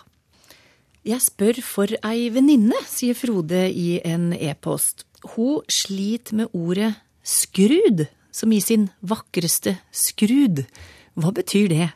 Jeg 1.06 1.22
spør 1.22 1.60
for 1.62 1.92
ei 2.06 2.30
venninne, 2.34 2.78
sier 2.90 3.14
Frode 3.14 3.68
i 3.70 4.00
en 4.02 4.32
e-post. 4.34 5.04
Hun 5.36 5.62
sliter 5.70 6.40
med 6.40 6.54
ordet 6.54 6.96
skrud, 7.22 8.08
som 8.34 8.52
i 8.52 8.58
sin 8.60 8.88
vakreste 9.06 9.76
skrud. 9.94 10.64
Hva 11.16 11.32
betyr 11.32 11.68
det? 11.72 11.88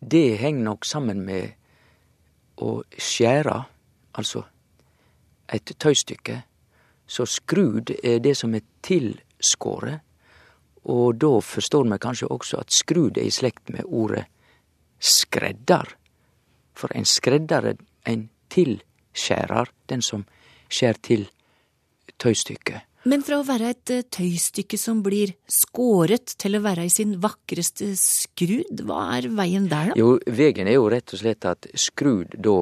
Det 0.00 0.36
henger 0.40 0.64
nok 0.64 0.86
sammen 0.88 1.20
med 1.22 1.52
å 2.58 2.80
skjære, 2.98 3.54
altså 4.18 4.42
et 5.54 5.70
tøystykke. 5.78 6.40
Så 7.06 7.26
skrud 7.30 7.92
er 8.02 8.18
det 8.18 8.34
som 8.38 8.54
er 8.54 8.66
tilskåret, 8.82 10.02
og 10.90 11.20
da 11.22 11.32
forstår 11.44 11.86
vi 11.92 12.00
kanskje 12.02 12.30
også 12.32 12.58
at 12.64 12.74
skrud 12.74 13.18
er 13.22 13.28
i 13.30 13.34
slekt 13.34 13.70
med 13.70 13.86
ordet 13.86 14.24
skredder. 14.98 15.94
For 16.74 16.90
en 16.96 17.06
skredder 17.06 17.70
er 17.70 17.80
en 18.10 18.28
tilskjærer, 18.50 19.70
den 19.86 20.02
som 20.02 20.26
skjærer 20.66 21.02
til 21.06 21.28
tøystykket. 22.18 22.89
Men 23.08 23.22
fra 23.24 23.38
å 23.40 23.44
være 23.48 23.70
et 23.72 23.90
eh, 23.94 24.02
tøystykke 24.12 24.76
som 24.76 24.98
blir 25.04 25.32
skåret, 25.48 26.34
til 26.36 26.58
å 26.58 26.64
være 26.64 26.84
i 26.84 26.92
sin 26.92 27.14
vakreste 27.22 27.94
skrud, 27.96 28.82
hva 28.84 29.06
er 29.16 29.30
veien 29.32 29.70
der, 29.70 29.92
da? 29.92 29.96
Jo, 29.96 30.18
veien 30.28 30.68
er 30.68 30.76
jo 30.76 30.90
rett 30.92 31.14
og 31.16 31.22
slett 31.22 31.46
at 31.48 31.70
skrud 31.72 32.36
da, 32.36 32.58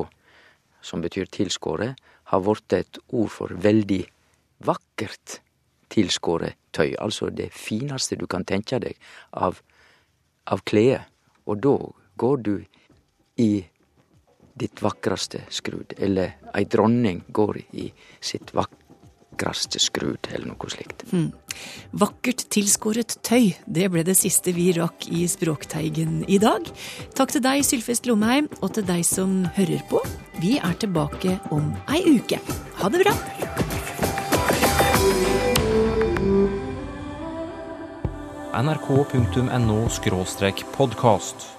som 0.84 1.02
betyr 1.02 1.26
tilskåret, 1.34 1.98
har 2.30 2.44
blitt 2.44 2.76
et 2.76 3.00
ord 3.08 3.32
for 3.34 3.54
veldig 3.66 4.04
vakkert 4.68 5.40
tilskåret 5.90 6.58
tøy. 6.76 6.92
Altså 7.00 7.32
det 7.34 7.50
fineste 7.56 8.18
du 8.20 8.26
kan 8.30 8.46
tenke 8.46 8.78
deg 8.82 8.98
av, 9.32 9.58
av 10.46 10.62
klede. 10.68 11.02
Og 11.48 11.62
da 11.64 11.74
går 12.20 12.42
du 12.44 12.54
i 13.40 13.52
ditt 14.58 14.82
vakreste 14.84 15.46
skrud. 15.54 15.96
Eller 15.98 16.36
ei 16.52 16.66
dronning 16.68 17.24
går 17.32 17.62
i 17.72 17.88
sitt 18.20 18.52
vakraste 19.38 19.78
skrud, 19.78 20.26
eller 20.32 20.50
noe 20.50 20.70
slikt. 20.70 21.04
Vakkert 21.92 22.48
tilskåret 22.50 23.18
tøy, 23.22 23.54
det 23.66 23.88
ble 23.90 24.02
det 24.02 24.16
siste 24.18 24.52
vi 24.52 24.72
rakk 24.76 25.08
i 25.10 25.26
Språkteigen 25.28 26.24
i 26.28 26.38
dag. 26.38 26.66
Takk 27.14 27.32
til 27.32 27.42
deg, 27.42 27.62
Sylfest 27.64 28.06
Lomheim, 28.06 28.48
og 28.60 28.74
til 28.74 28.86
deg 28.86 29.04
som 29.06 29.46
hører 29.56 29.82
på. 29.90 30.02
Vi 30.42 30.58
er 30.58 30.74
tilbake 30.78 31.38
om 31.50 31.74
ei 31.88 32.02
uke. 32.18 32.40
Ha 32.82 32.90
det 32.90 33.04
bra! 33.04 33.14
nrk.no 38.58 39.86
podkast. 40.74 41.57